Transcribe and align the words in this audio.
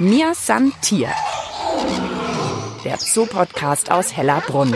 Mir 0.00 0.32
san 0.32 0.72
Tier. 0.80 1.08
Der 2.84 2.98
Zoo-Podcast 2.98 3.90
aus 3.90 4.16
Hellerbrunn. 4.16 4.72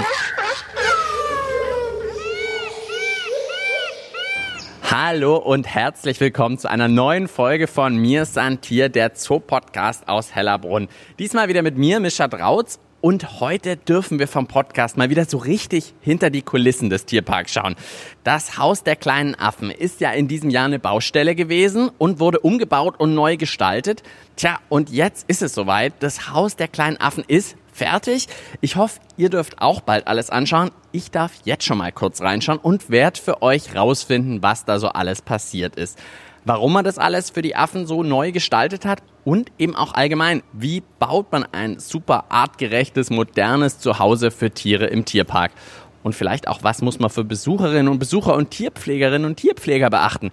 Hallo 4.91 5.37
und 5.37 5.69
herzlich 5.69 6.19
willkommen 6.19 6.59
zu 6.59 6.69
einer 6.69 6.89
neuen 6.89 7.29
Folge 7.29 7.69
von 7.69 7.97
Mir 7.97 8.25
san 8.25 8.61
Tier, 8.61 8.89
der 8.89 9.13
Zoo-Podcast 9.15 10.09
aus 10.09 10.35
Hellerbrunn. 10.35 10.89
Diesmal 11.21 11.47
wieder 11.47 11.63
mit 11.63 11.79
mir, 11.79 12.01
Mischa 12.01 12.27
Drautz. 12.27 12.81
Und 13.03 13.41
heute 13.41 13.77
dürfen 13.77 14.21
wir 14.21 14.29
vom 14.29 14.47
Podcast 14.47 14.97
mal 14.97 15.11
wieder 15.11 15.25
so 15.25 15.37
richtig 15.37 15.93
hinter 16.03 16.31
die 16.31 16.43
Kulissen 16.43 16.89
des 16.89 17.05
Tierparks 17.05 17.53
schauen. 17.53 17.75
Das 18.23 18.59
Haus 18.59 18.85
der 18.85 18.95
kleinen 18.95 19.35
Affen 19.35 19.73
ist 19.73 20.01
ja 20.01 20.13
in 20.13 20.29
diesem 20.29 20.51
Jahr 20.51 20.67
eine 20.67 20.79
Baustelle 20.79 21.35
gewesen 21.35 21.91
und 21.99 22.21
wurde 22.21 22.39
umgebaut 22.39 22.95
und 23.01 23.17
neu 23.17 23.37
gestaltet. 23.37 24.05
Tja, 24.37 24.61
und 24.69 24.89
jetzt 24.89 25.29
ist 25.29 25.43
es 25.43 25.53
soweit. 25.53 25.95
Das 25.99 26.31
Haus 26.31 26.55
der 26.55 26.69
kleinen 26.69 26.97
Affen 26.99 27.25
ist 27.27 27.57
fertig. 27.73 28.29
Ich 28.61 28.77
hoffe, 28.77 29.01
ihr 29.17 29.31
dürft 29.31 29.61
auch 29.61 29.81
bald 29.81 30.07
alles 30.07 30.31
anschauen. 30.31 30.71
Ich 30.93 31.11
darf 31.11 31.33
jetzt 31.43 31.65
schon 31.65 31.79
mal 31.79 31.91
kurz 31.91 32.21
reinschauen 32.21 32.61
und 32.61 32.89
werde 32.89 33.21
für 33.21 33.43
euch 33.43 33.75
rausfinden, 33.75 34.45
was 34.45 34.65
da 34.65 34.79
so 34.79 34.87
alles 34.87 35.23
passiert 35.23 35.75
ist 35.75 35.99
warum 36.45 36.73
man 36.73 36.85
das 36.85 36.99
alles 36.99 37.31
für 37.31 37.43
die 37.43 37.57
Affen 37.57 37.87
so 37.87 38.03
neu 38.03 38.33
gestaltet 38.33 38.85
hat 38.85 39.03
und 39.25 39.51
eben 39.59 39.77
auch 39.77 39.95
allgemein, 39.95 40.43
wie 40.53 40.83
baut 40.99 41.31
man 41.33 41.45
ein 41.53 41.79
super 41.79 42.25
artgerechtes, 42.29 43.11
modernes 43.11 43.79
Zuhause 43.79 44.31
für 44.31 44.51
Tiere 44.51 44.87
im 44.87 45.05
Tierpark. 45.05 45.53
Und 46.03 46.15
vielleicht 46.15 46.49
auch, 46.49 46.65
was 46.65 46.83
muss 46.83 46.99
man 46.99 47.11
für 47.11 47.23
Besucherinnen 47.25 47.89
und 47.89 47.99
Besucher 47.99 48.35
und 48.35 48.51
Tierpflegerinnen 48.51 49.25
und 49.25 49.37
Tierpfleger 49.37 49.89
beachten. 49.89 50.33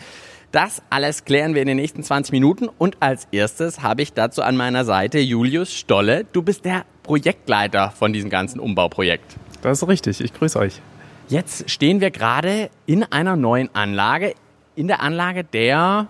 Das 0.51 0.81
alles 0.89 1.25
klären 1.25 1.53
wir 1.53 1.61
in 1.61 1.67
den 1.67 1.77
nächsten 1.77 2.01
20 2.01 2.31
Minuten 2.31 2.67
und 2.67 2.97
als 3.01 3.27
erstes 3.31 3.83
habe 3.83 4.01
ich 4.01 4.13
dazu 4.13 4.41
an 4.41 4.57
meiner 4.57 4.83
Seite 4.83 5.19
Julius 5.19 5.71
Stolle. 5.71 6.25
Du 6.31 6.41
bist 6.41 6.65
der 6.65 6.85
Projektleiter 7.03 7.91
von 7.91 8.13
diesem 8.13 8.31
ganzen 8.31 8.59
Umbauprojekt. 8.59 9.37
Das 9.61 9.83
ist 9.83 9.87
richtig, 9.87 10.21
ich 10.21 10.33
grüße 10.33 10.57
euch. 10.57 10.81
Jetzt 11.27 11.69
stehen 11.69 12.01
wir 12.01 12.09
gerade 12.09 12.71
in 12.87 13.03
einer 13.03 13.35
neuen 13.35 13.69
Anlage 13.75 14.33
in 14.79 14.87
der 14.87 15.01
Anlage 15.01 15.43
der... 15.43 16.07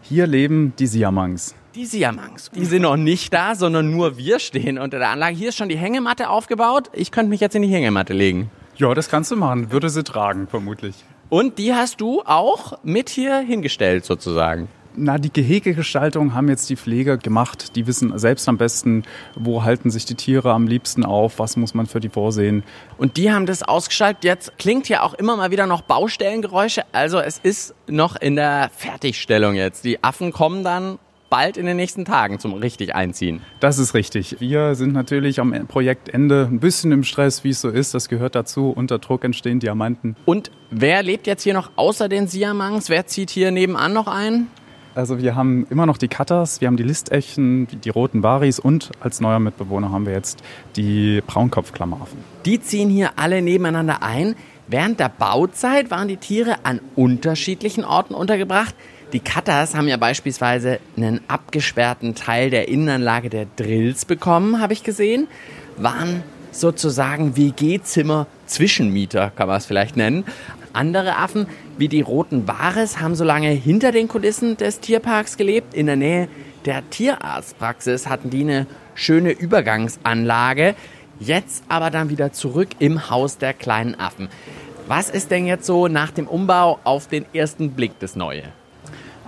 Hier 0.00 0.26
leben 0.26 0.72
die 0.78 0.86
Siamangs. 0.86 1.54
Die 1.74 1.84
Siamangs. 1.84 2.50
Die 2.54 2.64
sind 2.64 2.82
noch 2.82 2.96
nicht 2.96 3.34
da, 3.34 3.54
sondern 3.54 3.90
nur 3.90 4.16
wir 4.16 4.38
stehen 4.38 4.78
unter 4.78 4.98
der 4.98 5.10
Anlage. 5.10 5.36
Hier 5.36 5.50
ist 5.50 5.56
schon 5.56 5.68
die 5.68 5.76
Hängematte 5.76 6.30
aufgebaut. 6.30 6.88
Ich 6.94 7.10
könnte 7.10 7.28
mich 7.28 7.40
jetzt 7.40 7.54
in 7.56 7.62
die 7.62 7.68
Hängematte 7.68 8.14
legen. 8.14 8.50
Ja, 8.76 8.94
das 8.94 9.10
kannst 9.10 9.32
du 9.32 9.36
machen. 9.36 9.70
Würde 9.70 9.90
sie 9.90 10.02
tragen, 10.02 10.46
vermutlich. 10.46 10.94
Und 11.28 11.58
die 11.58 11.74
hast 11.74 12.00
du 12.00 12.22
auch 12.24 12.78
mit 12.84 13.10
hier 13.10 13.38
hingestellt, 13.40 14.06
sozusagen. 14.06 14.68
Na, 14.96 15.18
die 15.18 15.32
Gehegegestaltung 15.32 16.34
haben 16.34 16.48
jetzt 16.48 16.70
die 16.70 16.76
Pfleger 16.76 17.18
gemacht. 17.18 17.76
Die 17.76 17.86
wissen 17.86 18.18
selbst 18.18 18.48
am 18.48 18.56
besten, 18.56 19.02
wo 19.34 19.62
halten 19.62 19.90
sich 19.90 20.06
die 20.06 20.14
Tiere 20.14 20.52
am 20.52 20.66
liebsten 20.66 21.04
auf, 21.04 21.38
was 21.38 21.56
muss 21.56 21.74
man 21.74 21.86
für 21.86 22.00
die 22.00 22.08
vorsehen. 22.08 22.64
Und 22.96 23.16
die 23.16 23.30
haben 23.30 23.46
das 23.46 23.62
ausgestaltet. 23.62 24.24
Jetzt 24.24 24.58
klingt 24.58 24.86
hier 24.86 25.02
auch 25.02 25.14
immer 25.14 25.36
mal 25.36 25.50
wieder 25.50 25.66
noch 25.66 25.82
Baustellengeräusche. 25.82 26.82
Also 26.92 27.18
es 27.18 27.38
ist 27.38 27.74
noch 27.86 28.16
in 28.16 28.36
der 28.36 28.70
Fertigstellung 28.74 29.54
jetzt. 29.54 29.84
Die 29.84 30.02
Affen 30.02 30.32
kommen 30.32 30.64
dann 30.64 30.98
bald 31.28 31.56
in 31.56 31.66
den 31.66 31.76
nächsten 31.76 32.04
Tagen 32.04 32.38
zum 32.38 32.54
richtig 32.54 32.94
einziehen. 32.94 33.42
Das 33.60 33.78
ist 33.78 33.94
richtig. 33.94 34.36
Wir 34.40 34.74
sind 34.74 34.92
natürlich 34.92 35.40
am 35.40 35.66
Projektende 35.66 36.48
ein 36.50 36.60
bisschen 36.60 36.92
im 36.92 37.04
Stress, 37.04 37.44
wie 37.44 37.50
es 37.50 37.60
so 37.60 37.68
ist. 37.68 37.94
Das 37.94 38.08
gehört 38.08 38.34
dazu. 38.34 38.70
Unter 38.70 38.98
Druck 38.98 39.24
entstehen 39.24 39.60
Diamanten. 39.60 40.16
Und 40.24 40.50
wer 40.70 41.02
lebt 41.02 41.26
jetzt 41.26 41.42
hier 41.42 41.54
noch 41.54 41.70
außer 41.76 42.08
den 42.08 42.28
Siamangs? 42.28 42.88
Wer 42.88 43.06
zieht 43.06 43.30
hier 43.30 43.50
nebenan 43.50 43.92
noch 43.92 44.06
ein? 44.06 44.46
Also 44.96 45.18
wir 45.18 45.34
haben 45.34 45.66
immer 45.68 45.84
noch 45.84 45.98
die 45.98 46.08
Cutters, 46.08 46.62
wir 46.62 46.68
haben 46.68 46.78
die 46.78 46.82
Listechen, 46.82 47.68
die 47.84 47.90
roten 47.90 48.22
Baris 48.22 48.58
und 48.58 48.92
als 48.98 49.20
neuer 49.20 49.38
Mitbewohner 49.38 49.92
haben 49.92 50.06
wir 50.06 50.14
jetzt 50.14 50.42
die 50.74 51.22
Braunkopfklamaraffen. 51.26 52.18
Die 52.46 52.62
ziehen 52.62 52.88
hier 52.88 53.10
alle 53.16 53.42
nebeneinander 53.42 54.02
ein. 54.02 54.36
Während 54.68 54.98
der 54.98 55.10
Bauzeit 55.10 55.90
waren 55.90 56.08
die 56.08 56.16
Tiere 56.16 56.64
an 56.64 56.80
unterschiedlichen 56.94 57.84
Orten 57.84 58.14
untergebracht. 58.14 58.74
Die 59.12 59.20
Cutters 59.20 59.74
haben 59.74 59.86
ja 59.86 59.98
beispielsweise 59.98 60.80
einen 60.96 61.20
abgesperrten 61.28 62.14
Teil 62.14 62.48
der 62.48 62.68
Innenanlage 62.68 63.28
der 63.28 63.46
Drills 63.56 64.06
bekommen, 64.06 64.62
habe 64.62 64.72
ich 64.72 64.82
gesehen. 64.82 65.28
Waren 65.76 66.22
sozusagen 66.52 67.36
WG-Zimmer 67.36 68.26
Zwischenmieter, 68.46 69.30
kann 69.36 69.46
man 69.46 69.58
es 69.58 69.66
vielleicht 69.66 69.98
nennen. 69.98 70.24
Andere 70.72 71.16
Affen, 71.16 71.46
wie 71.78 71.88
die 71.88 72.00
roten 72.00 72.48
Wares, 72.48 73.00
haben 73.00 73.14
so 73.14 73.24
lange 73.24 73.50
hinter 73.50 73.92
den 73.92 74.08
Kulissen 74.08 74.56
des 74.56 74.80
Tierparks 74.80 75.36
gelebt. 75.36 75.74
In 75.74 75.86
der 75.86 75.96
Nähe 75.96 76.28
der 76.64 76.88
Tierarztpraxis 76.88 78.08
hatten 78.08 78.30
die 78.30 78.42
eine 78.42 78.66
schöne 78.94 79.32
Übergangsanlage. 79.32 80.74
Jetzt 81.18 81.64
aber 81.68 81.90
dann 81.90 82.10
wieder 82.10 82.32
zurück 82.32 82.68
im 82.78 83.10
Haus 83.10 83.38
der 83.38 83.54
kleinen 83.54 83.94
Affen. 83.98 84.28
Was 84.86 85.10
ist 85.10 85.30
denn 85.30 85.46
jetzt 85.46 85.66
so 85.66 85.88
nach 85.88 86.10
dem 86.10 86.28
Umbau 86.28 86.78
auf 86.84 87.08
den 87.08 87.26
ersten 87.32 87.72
Blick 87.72 87.98
das 87.98 88.16
Neue? 88.16 88.44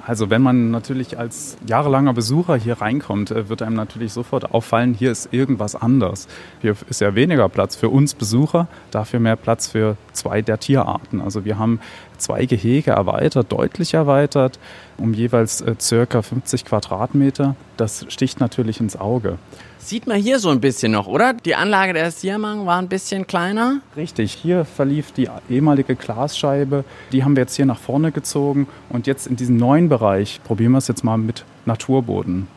Also 0.09 0.31
wenn 0.31 0.41
man 0.41 0.71
natürlich 0.71 1.19
als 1.19 1.59
jahrelanger 1.67 2.15
Besucher 2.15 2.57
hier 2.57 2.81
reinkommt, 2.81 3.31
äh, 3.31 3.51
wird 3.51 3.61
einem 3.61 3.77
natürlich 3.77 4.15
sofort 4.15 4.55
auffallen, 4.55 4.95
hier 4.95 5.13
ist 5.13 5.35
irgendwas 5.35 5.77
anders. 5.77 6.29
Hier 6.63 6.75
ist 6.89 7.03
ja 7.03 7.15
weniger 7.15 7.47
Platz 7.51 7.77
für 7.77 7.91
uns 7.91 8.15
Besucher, 8.15 8.69
dafür 8.91 9.21
mehr 9.21 9.37
Platz 9.37 9.67
für 9.69 9.99
zwei 10.13 10.41
der 10.41 10.59
Tierarten. 10.59 11.21
Also 11.21 11.45
wir 11.45 11.59
haben 11.59 11.79
zwei 12.17 12.47
Gehege 12.47 12.93
erweitert, 12.93 13.53
deutlich 13.53 13.93
erweitert, 13.93 14.59
um 14.97 15.13
jeweils 15.13 15.61
äh, 15.61 15.75
circa 15.79 16.23
50 16.23 16.65
Quadratmeter. 16.65 17.55
Das 17.77 18.07
sticht 18.09 18.41
natürlich 18.41 18.81
ins 18.81 18.97
Auge. 18.97 19.37
Sieht 19.79 20.07
man 20.07 20.19
hier 20.21 20.39
so 20.39 20.51
ein 20.51 20.61
bisschen 20.61 20.93
noch, 20.93 21.07
oder? 21.07 21.33
Die 21.33 21.55
Anlage 21.55 21.93
der 21.93 22.11
Siamang 22.11 22.67
war 22.67 22.79
ein 22.79 22.89
bisschen 22.89 23.27
kleiner. 23.27 23.81
Richtig, 23.97 24.33
hier 24.33 24.65
verlief 24.65 25.13
die 25.13 25.29
ehemalige 25.49 25.95
Glasscheibe. 25.95 26.85
Die 27.13 27.25
haben 27.25 27.37
wir 27.37 27.43
jetzt 27.43 27.55
hier 27.55 27.65
nach 27.65 27.79
vorne 27.79 28.13
gezogen. 28.13 28.67
Und 28.91 29.07
jetzt 29.07 29.27
in 29.27 29.37
diesem 29.37 29.57
neuen 29.57 29.89
Bereich 29.89 30.41
probieren 30.45 30.73
wir 30.73 30.79
es 30.79 30.89
jetzt 30.89 31.05
mal 31.05 31.17
mit 31.17 31.45
Naturboden. 31.65 32.49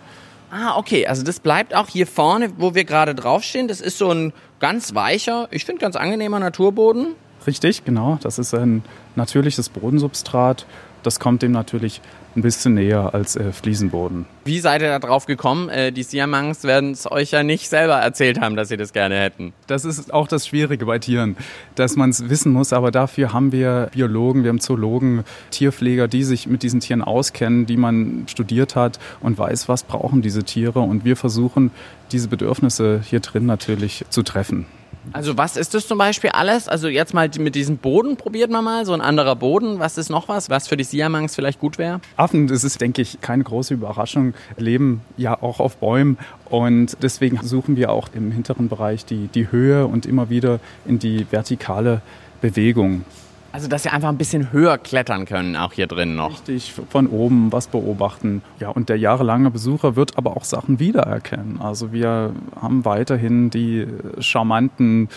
Ah, 0.52 0.78
okay. 0.78 1.08
Also 1.08 1.24
das 1.24 1.40
bleibt 1.40 1.74
auch 1.74 1.88
hier 1.88 2.08
vorne, 2.08 2.52
wo 2.58 2.76
wir 2.76 2.84
gerade 2.84 3.16
draufstehen. 3.16 3.68
Das 3.68 3.80
ist 3.80 3.98
so 3.98 4.12
ein 4.12 4.34
ganz 4.60 4.94
weicher, 4.94 5.48
ich 5.52 5.64
finde 5.64 5.80
ganz 5.80 5.96
angenehmer 5.96 6.40
Naturboden. 6.40 7.16
Richtig, 7.48 7.86
genau. 7.86 8.20
Das 8.22 8.40
ist 8.40 8.54
ein 8.54 8.84
natürliches 9.16 9.70
Bodensubstrat. 9.70 10.66
Das 11.04 11.20
kommt 11.20 11.42
dem 11.42 11.52
natürlich 11.52 12.02
ein 12.36 12.42
bisschen 12.42 12.76
näher 12.76 13.14
als 13.14 13.36
äh, 13.36 13.52
Fliesenboden. 13.52 14.26
Wie 14.46 14.60
seid 14.60 14.82
ihr 14.82 14.88
da 14.88 15.00
drauf 15.00 15.26
gekommen? 15.26 15.70
Äh, 15.70 15.92
die 15.92 16.04
Siamangs 16.04 16.64
werden 16.64 16.92
es 16.92 17.12
euch 17.12 17.32
ja 17.32 17.44
nicht 17.44 17.68
selber 17.68 17.96
erzählt 17.96 18.40
haben, 18.40 18.56
dass 18.56 18.70
sie 18.70 18.78
das 18.78 18.94
gerne 18.94 19.20
hätten. 19.20 19.54
Das 19.68 19.84
ist 19.84 20.14
auch 20.14 20.28
das 20.28 20.48
Schwierige 20.48 20.86
bei 20.86 21.00
Tieren, 21.00 21.36
dass 21.76 21.96
man 21.96 22.10
es 22.10 22.30
wissen 22.30 22.54
muss. 22.54 22.72
Aber 22.72 22.92
dafür 22.92 23.34
haben 23.34 23.52
wir 23.52 23.90
Biologen, 23.94 24.44
wir 24.44 24.50
haben 24.50 24.62
Zoologen, 24.62 25.24
Tierpfleger, 25.50 26.08
die 26.08 26.24
sich 26.24 26.48
mit 26.48 26.64
diesen 26.64 26.80
Tieren 26.80 27.02
auskennen, 27.02 27.66
die 27.66 27.78
man 27.78 28.24
studiert 28.28 28.76
hat 28.76 29.00
und 29.20 29.38
weiß, 29.38 29.68
was 29.68 29.84
brauchen 29.84 30.22
diese 30.22 30.44
Tiere. 30.44 30.80
Und 30.80 31.04
wir 31.04 31.18
versuchen, 31.18 31.72
diese 32.12 32.28
Bedürfnisse 32.28 33.02
hier 33.04 33.20
drin 33.20 33.46
natürlich 33.46 34.06
zu 34.10 34.24
treffen. 34.24 34.66
Also 35.14 35.38
was 35.38 35.58
ist 35.58 35.74
das 35.74 35.88
zum 35.88 35.98
Beispiel 35.98 36.30
alles? 36.32 36.68
Also 36.68 36.88
jetzt 36.88 37.14
mal 37.14 37.30
mit 37.40 37.56
diesem 37.56 37.78
Boden 37.78 38.18
probiert 38.18 38.52
man 38.52 38.64
mal, 38.64 38.86
so 38.86 38.94
ein 38.94 39.02
anderer 39.02 39.36
Boden. 39.36 39.80
Was 39.80 39.98
ist 39.98 40.10
noch 40.10 40.28
was, 40.28 40.50
was 40.50 40.68
für 40.68 40.78
die 40.78 40.84
Siamangs 40.84 41.36
vielleicht 41.36 41.60
gut 41.60 41.78
wäre? 41.78 42.02
Affen, 42.18 42.48
das 42.48 42.64
ist, 42.64 42.80
denke 42.82 43.02
ich, 43.02 43.20
keine 43.22 43.44
große 43.44 43.74
Überraschung, 43.74 44.34
leben 44.58 45.02
ja 45.18 45.42
auch 45.42 45.60
auf 45.60 45.78
Bäumen 45.78 46.18
und 46.46 46.98
deswegen 47.02 47.40
suchen 47.42 47.76
wir 47.76 47.92
auch 47.92 48.10
im 48.14 48.32
hinteren 48.32 48.70
Bereich 48.70 49.06
die, 49.06 49.28
die 49.28 49.52
Höhe 49.52 49.88
und 49.88 50.06
immer 50.06 50.30
wieder 50.30 50.60
in 50.86 51.00
die 51.00 51.26
vertikale 51.32 52.02
Bewegung. 52.42 53.06
Also, 53.54 53.68
dass 53.68 53.84
sie 53.84 53.90
einfach 53.90 54.10
ein 54.10 54.18
bisschen 54.18 54.54
höher 54.54 54.78
klettern 54.78 55.26
können, 55.26 55.58
auch 55.58 55.74
hier 55.74 55.88
drin 55.88 56.16
noch. 56.16 56.32
Richtig, 56.32 56.74
von 56.90 57.08
oben 57.08 57.52
was 57.52 57.68
beobachten. 57.68 58.42
Ja, 58.60 58.70
und 58.70 58.88
der 58.88 58.98
jahrelange 58.98 59.52
Besucher 59.52 59.96
wird 59.96 60.18
aber 60.18 60.38
auch 60.38 60.46
Sachen 60.46 60.80
wiedererkennen. 60.80 61.60
Also, 61.60 61.92
wir 61.92 62.34
haben 62.60 62.86
weiterhin 62.86 63.50
die 63.50 63.88
charmanten 64.20 65.10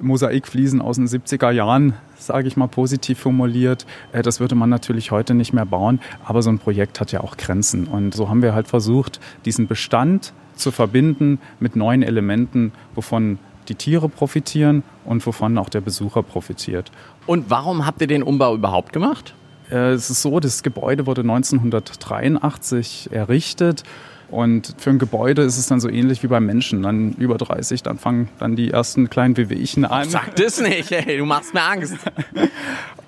Mosaikfliesen 0.00 0.82
aus 0.82 0.96
den 0.96 1.06
70er 1.06 1.50
Jahren, 1.50 1.94
sage 2.18 2.46
ich 2.46 2.56
mal 2.56 2.68
positiv 2.68 3.18
formuliert. 3.20 3.86
Äh, 4.12 4.22
das 4.22 4.38
würde 4.38 4.54
man 4.54 4.68
natürlich 4.68 5.10
heute 5.10 5.34
nicht 5.34 5.52
mehr 5.52 5.66
bauen, 5.66 6.00
aber 6.24 6.42
so 6.42 6.50
ein 6.50 6.58
Projekt 6.58 7.00
hat 7.00 7.12
ja 7.12 7.20
auch 7.20 7.36
Grenzen. 7.36 7.86
Und 7.86 8.14
so 8.14 8.28
haben 8.28 8.42
wir 8.42 8.54
halt 8.54 8.68
versucht, 8.68 9.18
diesen 9.44 9.66
Bestand 9.66 10.32
zu 10.56 10.72
verbinden 10.72 11.38
mit 11.60 11.76
neuen 11.76 12.02
Elementen, 12.02 12.72
wovon 12.94 13.38
die 13.68 13.74
Tiere 13.74 14.08
profitieren 14.08 14.82
und 15.04 15.24
wovon 15.26 15.56
auch 15.58 15.68
der 15.68 15.80
Besucher 15.80 16.22
profitiert. 16.22 16.90
Und 17.26 17.50
warum 17.50 17.86
habt 17.86 18.00
ihr 18.00 18.06
den 18.06 18.22
Umbau 18.22 18.54
überhaupt 18.54 18.92
gemacht? 18.92 19.34
Äh, 19.70 19.92
es 19.92 20.10
ist 20.10 20.22
so, 20.22 20.40
das 20.40 20.62
Gebäude 20.62 21.06
wurde 21.06 21.22
1983 21.22 23.10
errichtet 23.12 23.84
und 24.30 24.74
für 24.78 24.90
ein 24.90 24.98
Gebäude 24.98 25.42
ist 25.42 25.56
es 25.56 25.68
dann 25.68 25.80
so 25.80 25.88
ähnlich 25.88 26.22
wie 26.22 26.26
beim 26.26 26.44
Menschen. 26.44 26.82
Dann 26.82 27.12
über 27.12 27.38
30, 27.38 27.82
dann 27.82 27.98
fangen 27.98 28.28
dann 28.38 28.56
die 28.56 28.70
ersten 28.70 29.08
kleinen 29.08 29.36
Wehwehchen 29.36 29.84
an. 29.84 30.08
Sag 30.08 30.36
das 30.36 30.60
nicht, 30.60 30.92
ey, 30.92 31.16
du 31.16 31.24
machst 31.24 31.54
mir 31.54 31.62
Angst. 31.62 31.96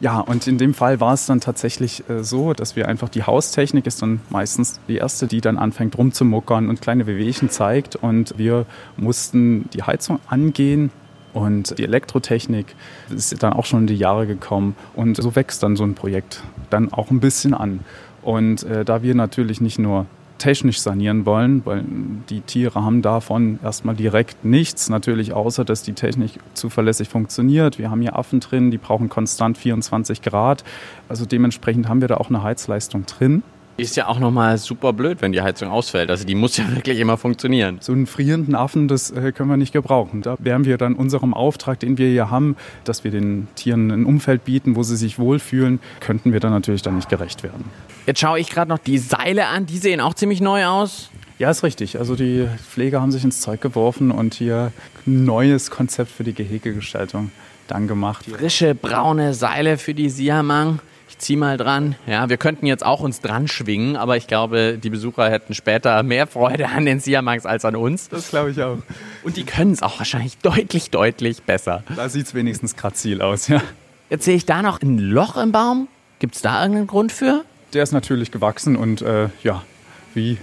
Ja, 0.02 0.18
und 0.18 0.46
in 0.46 0.56
dem 0.56 0.72
Fall 0.72 0.98
war 0.98 1.12
es 1.12 1.26
dann 1.26 1.40
tatsächlich 1.40 2.08
äh, 2.08 2.24
so, 2.24 2.54
dass 2.54 2.74
wir 2.74 2.88
einfach 2.88 3.10
die 3.10 3.24
Haustechnik 3.24 3.86
ist 3.86 4.00
dann 4.00 4.22
meistens 4.30 4.80
die 4.88 4.96
erste, 4.96 5.26
die 5.26 5.42
dann 5.42 5.58
anfängt 5.58 5.98
rumzumuckern 5.98 6.70
und 6.70 6.80
kleine 6.80 7.06
Wehwehchen 7.06 7.50
zeigt. 7.50 7.96
Und 7.96 8.38
wir 8.38 8.64
mussten 8.96 9.68
die 9.74 9.82
Heizung 9.82 10.18
angehen 10.26 10.90
und 11.34 11.76
die 11.78 11.84
Elektrotechnik 11.84 12.74
ist 13.10 13.42
dann 13.42 13.52
auch 13.52 13.66
schon 13.66 13.80
in 13.80 13.86
die 13.88 13.96
Jahre 13.96 14.26
gekommen. 14.26 14.74
Und 14.94 15.18
so 15.18 15.36
wächst 15.36 15.62
dann 15.62 15.76
so 15.76 15.84
ein 15.84 15.94
Projekt 15.94 16.42
dann 16.70 16.90
auch 16.90 17.10
ein 17.10 17.20
bisschen 17.20 17.52
an. 17.52 17.80
Und 18.22 18.62
äh, 18.62 18.86
da 18.86 19.02
wir 19.02 19.14
natürlich 19.14 19.60
nicht 19.60 19.78
nur 19.78 20.06
technisch 20.40 20.80
sanieren 20.80 21.26
wollen, 21.26 21.64
weil 21.64 21.84
die 22.28 22.40
Tiere 22.40 22.82
haben 22.82 23.02
davon 23.02 23.60
erstmal 23.62 23.94
direkt 23.94 24.44
nichts, 24.44 24.88
natürlich 24.88 25.32
außer, 25.32 25.64
dass 25.64 25.82
die 25.84 25.92
Technik 25.92 26.32
zuverlässig 26.54 27.08
funktioniert. 27.08 27.78
Wir 27.78 27.90
haben 27.90 28.00
hier 28.00 28.16
Affen 28.16 28.40
drin, 28.40 28.72
die 28.72 28.78
brauchen 28.78 29.08
konstant 29.08 29.56
24 29.56 30.22
Grad. 30.22 30.64
Also 31.08 31.26
dementsprechend 31.26 31.88
haben 31.88 32.00
wir 32.00 32.08
da 32.08 32.16
auch 32.16 32.30
eine 32.30 32.42
Heizleistung 32.42 33.06
drin. 33.06 33.42
Ist 33.80 33.96
ja 33.96 34.08
auch 34.08 34.18
nochmal 34.18 34.58
super 34.58 34.92
blöd, 34.92 35.22
wenn 35.22 35.32
die 35.32 35.40
Heizung 35.40 35.70
ausfällt. 35.70 36.10
Also 36.10 36.26
die 36.26 36.34
muss 36.34 36.58
ja 36.58 36.70
wirklich 36.74 36.98
immer 36.98 37.16
funktionieren. 37.16 37.78
So 37.80 37.92
einen 37.92 38.06
frierenden 38.06 38.54
Affen, 38.54 38.88
das 38.88 39.10
äh, 39.10 39.32
können 39.32 39.48
wir 39.48 39.56
nicht 39.56 39.72
gebrauchen. 39.72 40.20
Da 40.20 40.36
wären 40.38 40.66
wir 40.66 40.76
dann 40.76 40.94
unserem 40.94 41.32
Auftrag, 41.32 41.80
den 41.80 41.96
wir 41.96 42.08
hier 42.08 42.30
haben, 42.30 42.56
dass 42.84 43.04
wir 43.04 43.10
den 43.10 43.48
Tieren 43.54 43.90
ein 43.90 44.04
Umfeld 44.04 44.44
bieten, 44.44 44.76
wo 44.76 44.82
sie 44.82 44.96
sich 44.96 45.18
wohlfühlen, 45.18 45.80
könnten 46.00 46.34
wir 46.34 46.40
dann 46.40 46.52
natürlich 46.52 46.82
dann 46.82 46.96
nicht 46.96 47.08
gerecht 47.08 47.42
werden. 47.42 47.64
Jetzt 48.04 48.20
schaue 48.20 48.38
ich 48.38 48.50
gerade 48.50 48.68
noch 48.68 48.78
die 48.78 48.98
Seile 48.98 49.46
an. 49.46 49.64
Die 49.64 49.78
sehen 49.78 50.02
auch 50.02 50.12
ziemlich 50.12 50.42
neu 50.42 50.66
aus. 50.66 51.08
Ja, 51.38 51.50
ist 51.50 51.62
richtig. 51.62 51.98
Also 51.98 52.16
die 52.16 52.46
Pfleger 52.70 53.00
haben 53.00 53.12
sich 53.12 53.24
ins 53.24 53.40
Zeug 53.40 53.62
geworfen 53.62 54.10
und 54.10 54.34
hier 54.34 54.72
ein 55.06 55.24
neues 55.24 55.70
Konzept 55.70 56.10
für 56.10 56.22
die 56.22 56.34
Gehegegestaltung 56.34 57.32
dann 57.66 57.88
gemacht. 57.88 58.26
Frische 58.26 58.74
braune 58.74 59.32
Seile 59.32 59.78
für 59.78 59.94
die 59.94 60.10
Siamang 60.10 60.80
zieh 61.18 61.36
mal 61.36 61.56
dran. 61.56 61.96
Ja, 62.06 62.28
wir 62.28 62.36
könnten 62.36 62.66
jetzt 62.66 62.84
auch 62.84 63.00
uns 63.00 63.20
dran 63.20 63.48
schwingen, 63.48 63.96
aber 63.96 64.16
ich 64.16 64.26
glaube, 64.26 64.78
die 64.82 64.90
Besucher 64.90 65.30
hätten 65.30 65.54
später 65.54 66.02
mehr 66.02 66.26
Freude 66.26 66.68
an 66.68 66.84
den 66.84 67.00
Siamangs 67.00 67.46
als 67.46 67.64
an 67.64 67.76
uns. 67.76 68.08
Das 68.08 68.30
glaube 68.30 68.50
ich 68.50 68.62
auch. 68.62 68.78
Und 69.22 69.36
die 69.36 69.44
können 69.44 69.72
es 69.72 69.82
auch 69.82 69.98
wahrscheinlich 69.98 70.38
deutlich, 70.38 70.90
deutlich 70.90 71.42
besser. 71.42 71.84
Da 71.94 72.08
sieht 72.08 72.26
es 72.26 72.34
wenigstens 72.34 72.76
grazil 72.76 73.22
aus, 73.22 73.48
ja. 73.48 73.62
Jetzt 74.08 74.24
sehe 74.24 74.36
ich 74.36 74.46
da 74.46 74.62
noch 74.62 74.82
ein 74.82 74.98
Loch 74.98 75.36
im 75.36 75.52
Baum. 75.52 75.88
Gibt 76.18 76.34
es 76.34 76.42
da 76.42 76.60
irgendeinen 76.60 76.86
Grund 76.86 77.12
für? 77.12 77.44
Der 77.72 77.82
ist 77.82 77.92
natürlich 77.92 78.30
gewachsen 78.30 78.76
und 78.76 79.02
äh, 79.02 79.28
ja, 79.42 79.62
wie 80.14 80.38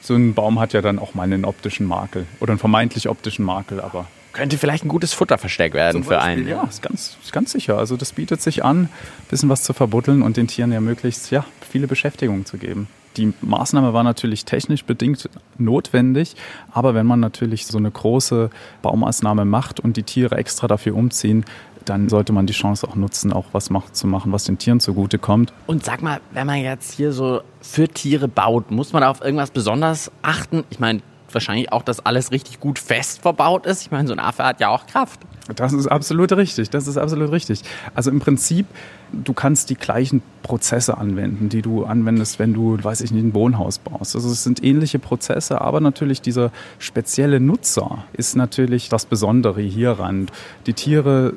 so 0.00 0.14
ein 0.14 0.34
Baum 0.34 0.60
hat 0.60 0.72
ja 0.72 0.80
dann 0.80 0.98
auch 0.98 1.14
mal 1.14 1.24
einen 1.24 1.44
optischen 1.44 1.86
Makel 1.86 2.26
oder 2.40 2.52
einen 2.52 2.58
vermeintlich 2.58 3.08
optischen 3.08 3.44
Makel, 3.44 3.80
aber 3.80 4.06
könnte 4.32 4.58
vielleicht 4.58 4.84
ein 4.84 4.88
gutes 4.88 5.12
Futterversteck 5.12 5.74
werden 5.74 6.04
für 6.04 6.20
einen. 6.20 6.46
Ja, 6.46 6.64
ist 6.64 6.82
ganz, 6.82 7.16
ist 7.22 7.32
ganz 7.32 7.52
sicher. 7.52 7.78
Also 7.78 7.96
das 7.96 8.12
bietet 8.12 8.40
sich 8.42 8.64
an, 8.64 8.82
ein 8.82 8.90
bisschen 9.30 9.48
was 9.48 9.62
zu 9.62 9.72
verbuddeln 9.72 10.22
und 10.22 10.36
den 10.36 10.46
Tieren 10.46 10.72
ja 10.72 10.80
möglichst 10.80 11.30
ja, 11.30 11.44
viele 11.68 11.86
Beschäftigungen 11.86 12.46
zu 12.46 12.58
geben. 12.58 12.88
Die 13.16 13.32
Maßnahme 13.40 13.92
war 13.92 14.04
natürlich 14.04 14.44
technisch 14.44 14.84
bedingt 14.84 15.28
notwendig, 15.56 16.36
aber 16.70 16.94
wenn 16.94 17.06
man 17.06 17.18
natürlich 17.18 17.66
so 17.66 17.78
eine 17.78 17.90
große 17.90 18.50
Baumaßnahme 18.82 19.44
macht 19.44 19.80
und 19.80 19.96
die 19.96 20.04
Tiere 20.04 20.36
extra 20.36 20.68
dafür 20.68 20.94
umziehen, 20.94 21.44
dann 21.84 22.08
sollte 22.08 22.32
man 22.32 22.46
die 22.46 22.52
Chance 22.52 22.86
auch 22.86 22.96
nutzen, 22.96 23.32
auch 23.32 23.46
was 23.52 23.70
zu 23.92 24.06
machen, 24.06 24.30
was 24.30 24.44
den 24.44 24.58
Tieren 24.58 24.78
zugutekommt. 24.78 25.52
Und 25.66 25.84
sag 25.84 26.02
mal, 26.02 26.20
wenn 26.32 26.46
man 26.46 26.60
jetzt 26.60 26.92
hier 26.92 27.12
so 27.12 27.40
für 27.60 27.88
Tiere 27.88 28.28
baut, 28.28 28.70
muss 28.70 28.92
man 28.92 29.02
da 29.02 29.10
auf 29.10 29.22
irgendwas 29.22 29.50
besonders 29.50 30.12
achten? 30.22 30.64
Ich 30.70 30.78
meine, 30.78 31.00
wahrscheinlich 31.34 31.72
auch, 31.72 31.82
dass 31.82 32.04
alles 32.04 32.30
richtig 32.32 32.60
gut 32.60 32.78
fest 32.78 33.20
verbaut 33.20 33.66
ist. 33.66 33.82
Ich 33.82 33.90
meine, 33.90 34.08
so 34.08 34.14
ein 34.14 34.20
Affe 34.20 34.44
hat 34.44 34.60
ja 34.60 34.68
auch 34.68 34.86
Kraft. 34.86 35.20
Das 35.54 35.72
ist 35.72 35.86
absolut 35.86 36.32
richtig. 36.32 36.70
Das 36.70 36.86
ist 36.86 36.98
absolut 36.98 37.32
richtig. 37.32 37.62
Also 37.94 38.10
im 38.10 38.20
Prinzip, 38.20 38.66
du 39.12 39.32
kannst 39.32 39.70
die 39.70 39.76
gleichen 39.76 40.22
Prozesse 40.42 40.98
anwenden, 40.98 41.48
die 41.48 41.62
du 41.62 41.84
anwendest, 41.84 42.38
wenn 42.38 42.52
du, 42.52 42.76
weiß 42.82 43.00
ich 43.00 43.12
nicht, 43.12 43.24
ein 43.24 43.34
Wohnhaus 43.34 43.78
baust. 43.78 44.14
Also 44.14 44.30
es 44.30 44.44
sind 44.44 44.62
ähnliche 44.62 44.98
Prozesse, 44.98 45.60
aber 45.60 45.80
natürlich 45.80 46.20
dieser 46.20 46.52
spezielle 46.78 47.40
Nutzer 47.40 48.04
ist 48.12 48.36
natürlich 48.36 48.88
das 48.88 49.06
Besondere 49.06 49.62
hieran. 49.62 50.26
Die 50.66 50.74
Tiere 50.74 51.32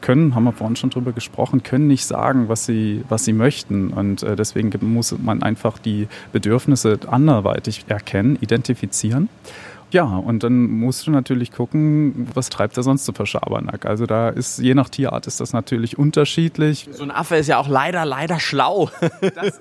können, 0.00 0.34
haben 0.34 0.44
wir 0.44 0.52
vorhin 0.52 0.76
schon 0.76 0.90
drüber 0.90 1.12
gesprochen, 1.12 1.62
können 1.62 1.86
nicht 1.86 2.06
sagen, 2.06 2.48
was 2.48 2.66
sie, 2.66 3.04
was 3.08 3.24
sie 3.24 3.32
möchten. 3.32 3.92
Und 3.92 4.22
äh, 4.22 4.34
deswegen 4.34 4.72
muss 4.92 5.14
man 5.18 5.42
einfach 5.42 5.78
die 5.78 6.08
Bedürfnisse 6.32 6.98
anderweitig 7.06 7.84
erkennen, 7.88 8.36
identifizieren. 8.40 9.28
Ja, 9.92 10.04
und 10.04 10.42
dann 10.42 10.70
musst 10.70 11.06
du 11.06 11.10
natürlich 11.10 11.52
gucken, 11.52 12.26
was 12.32 12.48
treibt 12.48 12.78
er 12.78 12.82
sonst 12.82 13.04
so 13.04 13.12
für 13.12 13.26
Schabernack. 13.26 13.84
Also 13.84 14.06
da 14.06 14.30
ist, 14.30 14.58
je 14.58 14.74
nach 14.74 14.88
Tierart 14.88 15.26
ist 15.26 15.38
das 15.38 15.52
natürlich 15.52 15.98
unterschiedlich. 15.98 16.88
So 16.92 17.02
ein 17.02 17.10
Affe 17.10 17.36
ist 17.36 17.46
ja 17.46 17.58
auch 17.58 17.68
leider, 17.68 18.06
leider 18.06 18.40
schlau. 18.40 18.90
Das, 19.20 19.60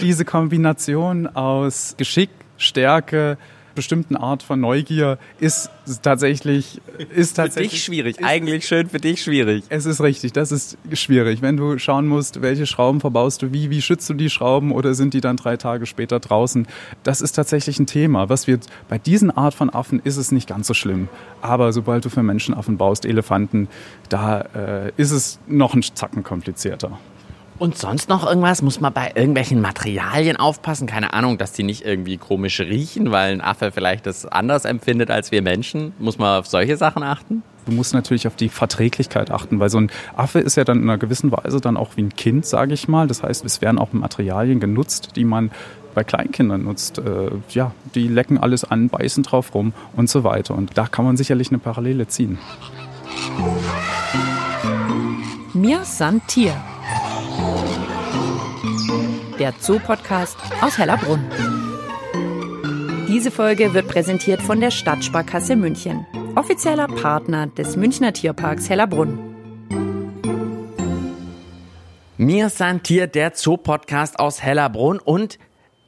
diese 0.00 0.24
Kombination 0.24 1.26
aus 1.26 1.96
Geschick, 1.98 2.30
Stärke, 2.56 3.36
bestimmten 3.74 4.16
Art 4.16 4.42
von 4.42 4.60
Neugier 4.60 5.18
ist 5.40 5.70
tatsächlich 6.02 6.80
ist 7.14 7.34
tatsächlich 7.34 7.70
für 7.70 7.74
dich 7.74 7.84
schwierig. 7.84 8.18
Ist, 8.18 8.24
Eigentlich 8.24 8.66
schön 8.66 8.88
für 8.88 8.98
dich 8.98 9.22
schwierig. 9.22 9.64
Es 9.68 9.86
ist 9.86 10.00
richtig, 10.00 10.32
das 10.32 10.52
ist 10.52 10.78
schwierig, 10.92 11.42
wenn 11.42 11.56
du 11.56 11.78
schauen 11.78 12.06
musst, 12.06 12.42
welche 12.42 12.66
Schrauben 12.66 13.00
verbaust 13.00 13.42
du 13.42 13.52
wie, 13.52 13.70
wie 13.70 13.82
schützt 13.82 14.08
du 14.08 14.14
die 14.14 14.30
Schrauben 14.30 14.72
oder 14.72 14.94
sind 14.94 15.14
die 15.14 15.20
dann 15.20 15.36
drei 15.36 15.56
Tage 15.56 15.86
später 15.86 16.20
draußen. 16.20 16.66
Das 17.02 17.20
ist 17.20 17.32
tatsächlich 17.32 17.78
ein 17.78 17.86
Thema. 17.86 18.28
Was 18.28 18.46
wird 18.46 18.66
bei 18.88 18.98
diesen 18.98 19.30
Art 19.30 19.54
von 19.54 19.70
Affen 19.70 20.00
ist 20.02 20.16
es 20.16 20.32
nicht 20.32 20.48
ganz 20.48 20.66
so 20.66 20.74
schlimm, 20.74 21.08
aber 21.40 21.72
sobald 21.72 22.04
du 22.04 22.10
für 22.10 22.22
Menschenaffen 22.22 22.76
baust, 22.76 23.04
Elefanten, 23.04 23.68
da 24.08 24.40
äh, 24.40 24.92
ist 24.96 25.10
es 25.10 25.38
noch 25.46 25.74
ein 25.74 25.82
Zacken 25.82 26.22
komplizierter. 26.22 26.98
Und 27.58 27.78
sonst 27.78 28.08
noch 28.08 28.26
irgendwas? 28.26 28.62
Muss 28.62 28.80
man 28.80 28.92
bei 28.92 29.12
irgendwelchen 29.14 29.60
Materialien 29.60 30.36
aufpassen? 30.36 30.86
Keine 30.86 31.12
Ahnung, 31.12 31.38
dass 31.38 31.52
die 31.52 31.62
nicht 31.62 31.84
irgendwie 31.84 32.16
komisch 32.16 32.60
riechen, 32.60 33.12
weil 33.12 33.32
ein 33.32 33.40
Affe 33.40 33.70
vielleicht 33.70 34.06
das 34.06 34.26
anders 34.26 34.64
empfindet 34.64 35.10
als 35.10 35.30
wir 35.30 35.40
Menschen. 35.40 35.92
Muss 35.98 36.18
man 36.18 36.40
auf 36.40 36.46
solche 36.46 36.76
Sachen 36.76 37.04
achten? 37.04 37.42
Du 37.66 37.72
musst 37.72 37.94
natürlich 37.94 38.26
auf 38.26 38.36
die 38.36 38.48
Verträglichkeit 38.48 39.30
achten, 39.30 39.60
weil 39.60 39.70
so 39.70 39.78
ein 39.78 39.90
Affe 40.16 40.40
ist 40.40 40.56
ja 40.56 40.64
dann 40.64 40.78
in 40.78 40.84
einer 40.84 40.98
gewissen 40.98 41.30
Weise 41.32 41.60
dann 41.60 41.76
auch 41.76 41.96
wie 41.96 42.02
ein 42.02 42.14
Kind, 42.14 42.44
sage 42.44 42.74
ich 42.74 42.88
mal. 42.88 43.06
Das 43.06 43.22
heißt, 43.22 43.44
es 43.44 43.62
werden 43.62 43.78
auch 43.78 43.92
Materialien 43.92 44.58
genutzt, 44.58 45.10
die 45.16 45.24
man 45.24 45.50
bei 45.94 46.02
Kleinkindern 46.02 46.64
nutzt. 46.64 46.98
Äh, 46.98 47.30
ja, 47.50 47.72
die 47.94 48.08
lecken 48.08 48.36
alles 48.36 48.64
an, 48.64 48.88
beißen 48.88 49.22
drauf 49.22 49.54
rum 49.54 49.72
und 49.96 50.10
so 50.10 50.24
weiter. 50.24 50.54
Und 50.54 50.76
da 50.76 50.86
kann 50.86 51.04
man 51.04 51.16
sicherlich 51.16 51.50
eine 51.50 51.58
Parallele 51.58 52.08
ziehen. 52.08 52.38
Mir 55.54 55.84
san 55.84 56.20
Tier 56.26 56.56
der 59.38 59.52
Zoo-Podcast 59.60 60.36
aus 60.62 60.78
Hellerbrunn. 60.78 61.22
Diese 63.08 63.30
Folge 63.30 63.74
wird 63.74 63.88
präsentiert 63.88 64.40
von 64.40 64.60
der 64.60 64.70
Stadtsparkasse 64.70 65.54
München, 65.54 66.06
offizieller 66.34 66.88
Partner 66.88 67.48
des 67.48 67.76
Münchner 67.76 68.12
Tierparks 68.12 68.70
Hellerbrunn. 68.70 69.18
Mir 72.16 72.48
sind 72.48 72.86
hier 72.86 73.06
der 73.06 73.32
Zoo-Podcast 73.34 74.18
aus 74.18 74.42
Hellerbrunn 74.42 74.98
und 74.98 75.38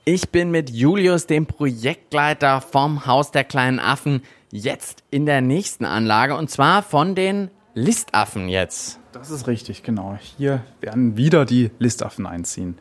ich 0.05 0.31
bin 0.31 0.51
mit 0.51 0.71
Julius, 0.71 1.27
dem 1.27 1.47
Projektleiter 1.47 2.61
vom 2.61 3.07
Haus 3.07 3.31
der 3.31 3.45
kleinen 3.45 3.79
Affen, 3.79 4.23
jetzt 4.53 5.03
in 5.11 5.25
der 5.25 5.41
nächsten 5.41 5.85
Anlage 5.85 6.37
und 6.37 6.51
zwar 6.51 6.83
von 6.83 7.15
den 7.15 7.51
Listaffen 7.77 8.49
jetzt. 8.49 8.99
Das 9.13 9.31
ist 9.31 9.47
richtig, 9.47 9.83
genau. 9.83 10.19
Hier 10.39 10.63
werden 10.81 11.19
wieder 11.19 11.45
die 11.45 11.71
Listaffen 11.79 12.27
einziehen. 12.27 12.79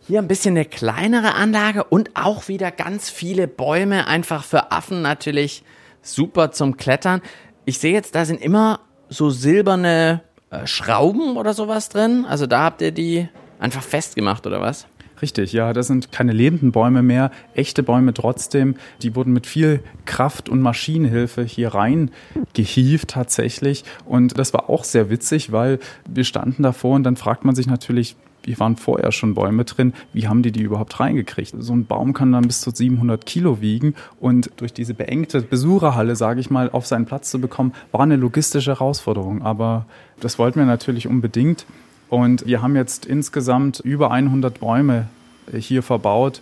Hier 0.00 0.20
ein 0.20 0.26
bisschen 0.26 0.56
eine 0.56 0.64
kleinere 0.64 1.34
Anlage 1.34 1.84
und 1.84 2.12
auch 2.14 2.48
wieder 2.48 2.70
ganz 2.70 3.10
viele 3.10 3.46
Bäume, 3.46 4.06
einfach 4.06 4.44
für 4.44 4.72
Affen 4.72 5.02
natürlich 5.02 5.64
super 6.00 6.50
zum 6.50 6.78
Klettern. 6.78 7.20
Ich 7.66 7.78
sehe 7.78 7.92
jetzt, 7.92 8.14
da 8.14 8.24
sind 8.24 8.40
immer 8.40 8.80
so 9.10 9.28
silberne 9.28 10.22
äh, 10.48 10.66
Schrauben 10.66 11.36
oder 11.36 11.52
sowas 11.52 11.90
drin. 11.90 12.24
Also 12.26 12.46
da 12.46 12.62
habt 12.62 12.80
ihr 12.80 12.90
die 12.90 13.28
einfach 13.58 13.82
festgemacht 13.82 14.46
oder 14.46 14.62
was? 14.62 14.86
Richtig, 15.20 15.52
ja, 15.52 15.72
das 15.72 15.86
sind 15.88 16.12
keine 16.12 16.32
lebenden 16.32 16.72
Bäume 16.72 17.02
mehr, 17.02 17.30
echte 17.54 17.82
Bäume 17.82 18.14
trotzdem. 18.14 18.76
Die 19.02 19.14
wurden 19.14 19.32
mit 19.32 19.46
viel 19.46 19.80
Kraft 20.04 20.48
und 20.48 20.60
Maschinenhilfe 20.60 21.42
hier 21.42 21.74
rein 21.74 22.10
gehievt 22.54 23.10
tatsächlich. 23.10 23.84
Und 24.04 24.38
das 24.38 24.52
war 24.54 24.70
auch 24.70 24.84
sehr 24.84 25.10
witzig, 25.10 25.52
weil 25.52 25.78
wir 26.08 26.24
standen 26.24 26.62
davor 26.62 26.94
und 26.94 27.02
dann 27.02 27.16
fragt 27.16 27.44
man 27.44 27.54
sich 27.54 27.66
natürlich, 27.66 28.16
hier 28.44 28.58
waren 28.60 28.76
vorher 28.76 29.12
schon 29.12 29.34
Bäume 29.34 29.64
drin. 29.64 29.92
Wie 30.12 30.26
haben 30.28 30.42
die 30.42 30.52
die 30.52 30.62
überhaupt 30.62 31.00
reingekriegt? 31.00 31.54
So 31.58 31.74
ein 31.74 31.86
Baum 31.86 32.14
kann 32.14 32.32
dann 32.32 32.46
bis 32.46 32.60
zu 32.60 32.70
700 32.70 33.26
Kilo 33.26 33.60
wiegen 33.60 33.94
und 34.20 34.50
durch 34.56 34.72
diese 34.72 34.94
beengte 34.94 35.42
Besucherhalle, 35.42 36.16
sage 36.16 36.40
ich 36.40 36.48
mal, 36.48 36.70
auf 36.70 36.86
seinen 36.86 37.04
Platz 37.04 37.30
zu 37.30 37.40
bekommen, 37.40 37.74
war 37.92 38.00
eine 38.00 38.16
logistische 38.16 38.70
Herausforderung. 38.70 39.42
Aber 39.42 39.86
das 40.20 40.38
wollten 40.38 40.60
wir 40.60 40.66
natürlich 40.66 41.06
unbedingt. 41.06 41.66
Und 42.08 42.46
wir 42.46 42.62
haben 42.62 42.76
jetzt 42.76 43.04
insgesamt 43.06 43.80
über 43.80 44.10
100 44.10 44.60
Bäume 44.60 45.08
hier 45.52 45.82
verbaut. 45.82 46.40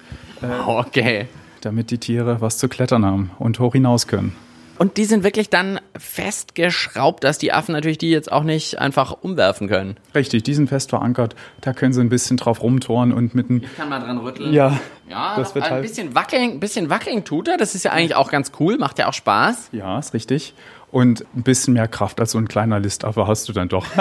Okay. 0.66 1.26
Damit 1.61 1.90
die 1.90 1.99
Tiere 1.99 2.40
was 2.40 2.58
zu 2.58 2.68
klettern 2.68 3.04
haben 3.04 3.30
und 3.38 3.58
hoch 3.58 3.73
hinaus 3.73 4.06
können. 4.06 4.37
Und 4.78 4.99
die 4.99 5.06
sind 5.06 5.25
wirklich 5.25 5.49
dann 5.49 5.80
festgeschraubt, 5.96 7.25
dass 7.25 7.38
die 7.38 7.50
Affen 7.52 7.73
natürlich 7.73 7.96
die 7.96 8.11
jetzt 8.11 8.30
auch 8.30 8.42
nicht 8.42 8.78
einfach 8.78 9.16
umwerfen 9.23 9.68
können. 9.68 9.96
Richtig, 10.14 10.42
die 10.42 10.52
sind 10.52 10.68
fest 10.68 10.90
verankert. 10.90 11.35
Da 11.62 11.73
können 11.73 11.94
sie 11.94 12.02
ein 12.02 12.11
bisschen 12.11 12.37
drauf 12.37 12.62
rumtoren 12.62 13.12
und 13.12 13.35
mit 13.35 13.49
einem. 13.49 13.62
Ich 13.62 13.76
kann 13.76 13.88
mal 13.88 14.00
dran 14.00 14.18
rütteln. 14.18 14.52
Ja, 14.52 14.78
Ja, 15.08 15.35
das 15.37 15.54
wird 15.54 15.64
ein 15.64 15.70
halt. 15.70 15.82
bisschen 15.82 16.14
wackeln, 16.14 16.61
bisschen 16.61 16.90
wackeln 16.90 17.25
tut 17.25 17.49
er. 17.49 17.56
Das 17.56 17.75
ist 17.75 17.85
ja 17.85 17.92
eigentlich 17.92 18.16
auch 18.16 18.30
ganz 18.30 18.52
cool, 18.61 18.76
macht 18.76 18.99
ja 18.99 19.08
auch 19.08 19.14
Spaß. 19.14 19.70
Ja, 19.73 19.99
ist 19.99 20.12
richtig. 20.12 20.52
Und 20.92 21.25
ein 21.35 21.42
bisschen 21.42 21.73
mehr 21.75 21.88
Kraft 21.88 22.20
als 22.20 22.32
so 22.32 22.38
ein 22.38 22.46
kleiner 22.49 22.78
Listaffe 22.78 23.26
hast 23.26 23.49
du 23.49 23.52
dann 23.54 23.68
doch. 23.68 23.87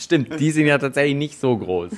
Stimmt, 0.00 0.40
die 0.40 0.50
sind 0.50 0.66
ja 0.66 0.78
tatsächlich 0.78 1.16
nicht 1.16 1.38
so 1.38 1.56
groß. 1.56 1.92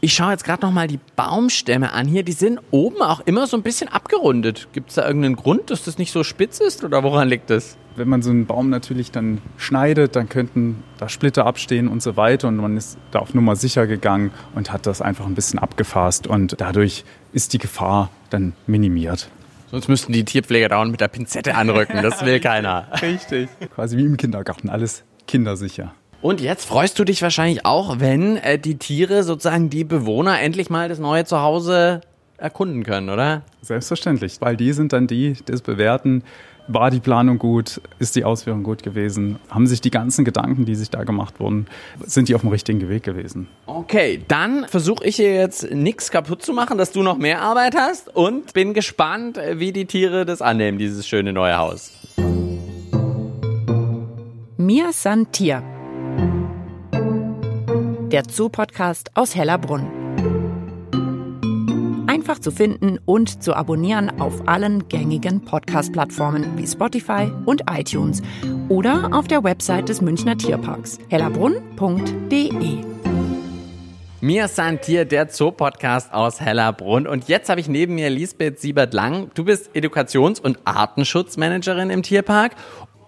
Ich 0.00 0.12
schaue 0.12 0.32
jetzt 0.32 0.44
gerade 0.44 0.66
noch 0.66 0.72
mal 0.72 0.88
die 0.88 1.00
Baumstämme 1.16 1.92
an 1.92 2.06
hier. 2.06 2.22
Die 2.22 2.32
sind 2.32 2.60
oben 2.70 3.00
auch 3.00 3.20
immer 3.20 3.46
so 3.46 3.56
ein 3.56 3.62
bisschen 3.62 3.88
abgerundet. 3.88 4.68
Gibt 4.72 4.90
es 4.90 4.96
da 4.96 5.06
irgendeinen 5.06 5.36
Grund, 5.36 5.70
dass 5.70 5.84
das 5.84 5.96
nicht 5.96 6.12
so 6.12 6.22
spitz 6.22 6.60
ist 6.60 6.84
oder 6.84 7.02
woran 7.02 7.28
liegt 7.28 7.48
das? 7.48 7.78
Wenn 7.94 8.08
man 8.08 8.20
so 8.20 8.30
einen 8.30 8.44
Baum 8.44 8.68
natürlich 8.68 9.10
dann 9.10 9.40
schneidet, 9.56 10.14
dann 10.16 10.28
könnten 10.28 10.82
da 10.98 11.08
Splitter 11.08 11.46
abstehen 11.46 11.88
und 11.88 12.02
so 12.02 12.18
weiter. 12.18 12.48
Und 12.48 12.56
man 12.56 12.76
ist 12.76 12.98
da 13.10 13.20
auf 13.20 13.32
Nummer 13.32 13.56
sicher 13.56 13.86
gegangen 13.86 14.32
und 14.54 14.70
hat 14.70 14.86
das 14.86 15.00
einfach 15.00 15.24
ein 15.24 15.34
bisschen 15.34 15.58
abgefasst. 15.58 16.26
Und 16.26 16.60
dadurch 16.60 17.04
ist 17.32 17.54
die 17.54 17.58
Gefahr 17.58 18.10
dann 18.28 18.52
minimiert. 18.66 19.30
Sonst 19.70 19.88
müssten 19.88 20.12
die 20.12 20.24
Tierpfleger 20.24 20.68
dauernd 20.68 20.90
mit 20.90 21.00
der 21.00 21.08
Pinzette 21.08 21.54
anrücken. 21.54 22.02
Das 22.02 22.24
will 22.24 22.38
keiner. 22.38 22.86
Richtig. 23.02 23.48
Quasi 23.74 23.96
wie 23.96 24.04
im 24.04 24.18
Kindergarten, 24.18 24.68
alles 24.68 25.04
kindersicher. 25.26 25.94
Und 26.22 26.40
jetzt 26.40 26.64
freust 26.64 26.98
du 26.98 27.04
dich 27.04 27.22
wahrscheinlich 27.22 27.64
auch, 27.64 28.00
wenn 28.00 28.36
äh, 28.38 28.58
die 28.58 28.78
Tiere 28.78 29.22
sozusagen 29.22 29.70
die 29.70 29.84
Bewohner 29.84 30.40
endlich 30.40 30.70
mal 30.70 30.88
das 30.88 30.98
neue 30.98 31.24
Zuhause 31.24 32.00
erkunden 32.38 32.82
können, 32.84 33.10
oder? 33.10 33.42
Selbstverständlich, 33.62 34.40
weil 34.40 34.56
die 34.56 34.72
sind 34.72 34.92
dann 34.92 35.06
die, 35.06 35.34
die 35.34 35.44
das 35.44 35.62
bewerten. 35.62 36.22
War 36.68 36.90
die 36.90 36.98
Planung 36.98 37.38
gut? 37.38 37.80
Ist 38.00 38.16
die 38.16 38.24
Ausführung 38.24 38.64
gut 38.64 38.82
gewesen? 38.82 39.38
Haben 39.50 39.68
sich 39.68 39.80
die 39.80 39.90
ganzen 39.90 40.24
Gedanken, 40.24 40.64
die 40.64 40.74
sich 40.74 40.90
da 40.90 41.04
gemacht 41.04 41.38
wurden, 41.38 41.66
sind 42.04 42.28
die 42.28 42.34
auf 42.34 42.40
dem 42.40 42.50
richtigen 42.50 42.88
Weg 42.88 43.04
gewesen? 43.04 43.46
Okay, 43.66 44.24
dann 44.26 44.66
versuche 44.66 45.04
ich 45.04 45.16
hier 45.16 45.32
jetzt 45.32 45.70
nichts 45.70 46.10
kaputt 46.10 46.42
zu 46.42 46.52
machen, 46.52 46.76
dass 46.76 46.90
du 46.90 47.04
noch 47.04 47.18
mehr 47.18 47.40
Arbeit 47.40 47.76
hast 47.76 48.14
und 48.14 48.52
bin 48.52 48.74
gespannt, 48.74 49.38
äh, 49.38 49.60
wie 49.60 49.72
die 49.72 49.86
Tiere 49.86 50.24
das 50.26 50.42
annehmen, 50.42 50.78
dieses 50.78 51.06
schöne 51.06 51.32
neue 51.32 51.56
Haus. 51.56 51.92
Mir 54.56 54.92
san 54.92 55.30
Tier. 55.30 55.75
Der 58.12 58.22
Zoo-Podcast 58.30 59.10
aus 59.14 59.34
Hellerbrunn. 59.34 59.84
Einfach 62.06 62.38
zu 62.38 62.52
finden 62.52 63.00
und 63.04 63.42
zu 63.42 63.54
abonnieren 63.54 64.20
auf 64.20 64.46
allen 64.46 64.88
gängigen 64.88 65.44
Podcast-Plattformen 65.44 66.56
wie 66.56 66.66
Spotify 66.68 67.32
und 67.46 67.62
iTunes 67.68 68.22
oder 68.68 69.10
auf 69.12 69.26
der 69.26 69.42
Website 69.42 69.88
des 69.88 70.00
Münchner 70.00 70.38
Tierparks 70.38 70.98
hellerbrunn.de. 71.08 72.84
Mir 74.22 74.48
Santier, 74.48 75.04
der 75.04 75.28
Zoo-Podcast 75.28 76.12
aus 76.12 76.40
Hellerbrunn. 76.40 77.06
Und 77.06 77.28
jetzt 77.28 77.50
habe 77.50 77.60
ich 77.60 77.68
neben 77.68 77.94
mir 77.94 78.08
Lisbeth 78.08 78.58
Siebert-Lang. 78.58 79.30
Du 79.34 79.44
bist 79.44 79.70
Edukations- 79.74 80.40
und 80.40 80.58
Artenschutzmanagerin 80.64 81.90
im 81.90 82.02
Tierpark. 82.02 82.52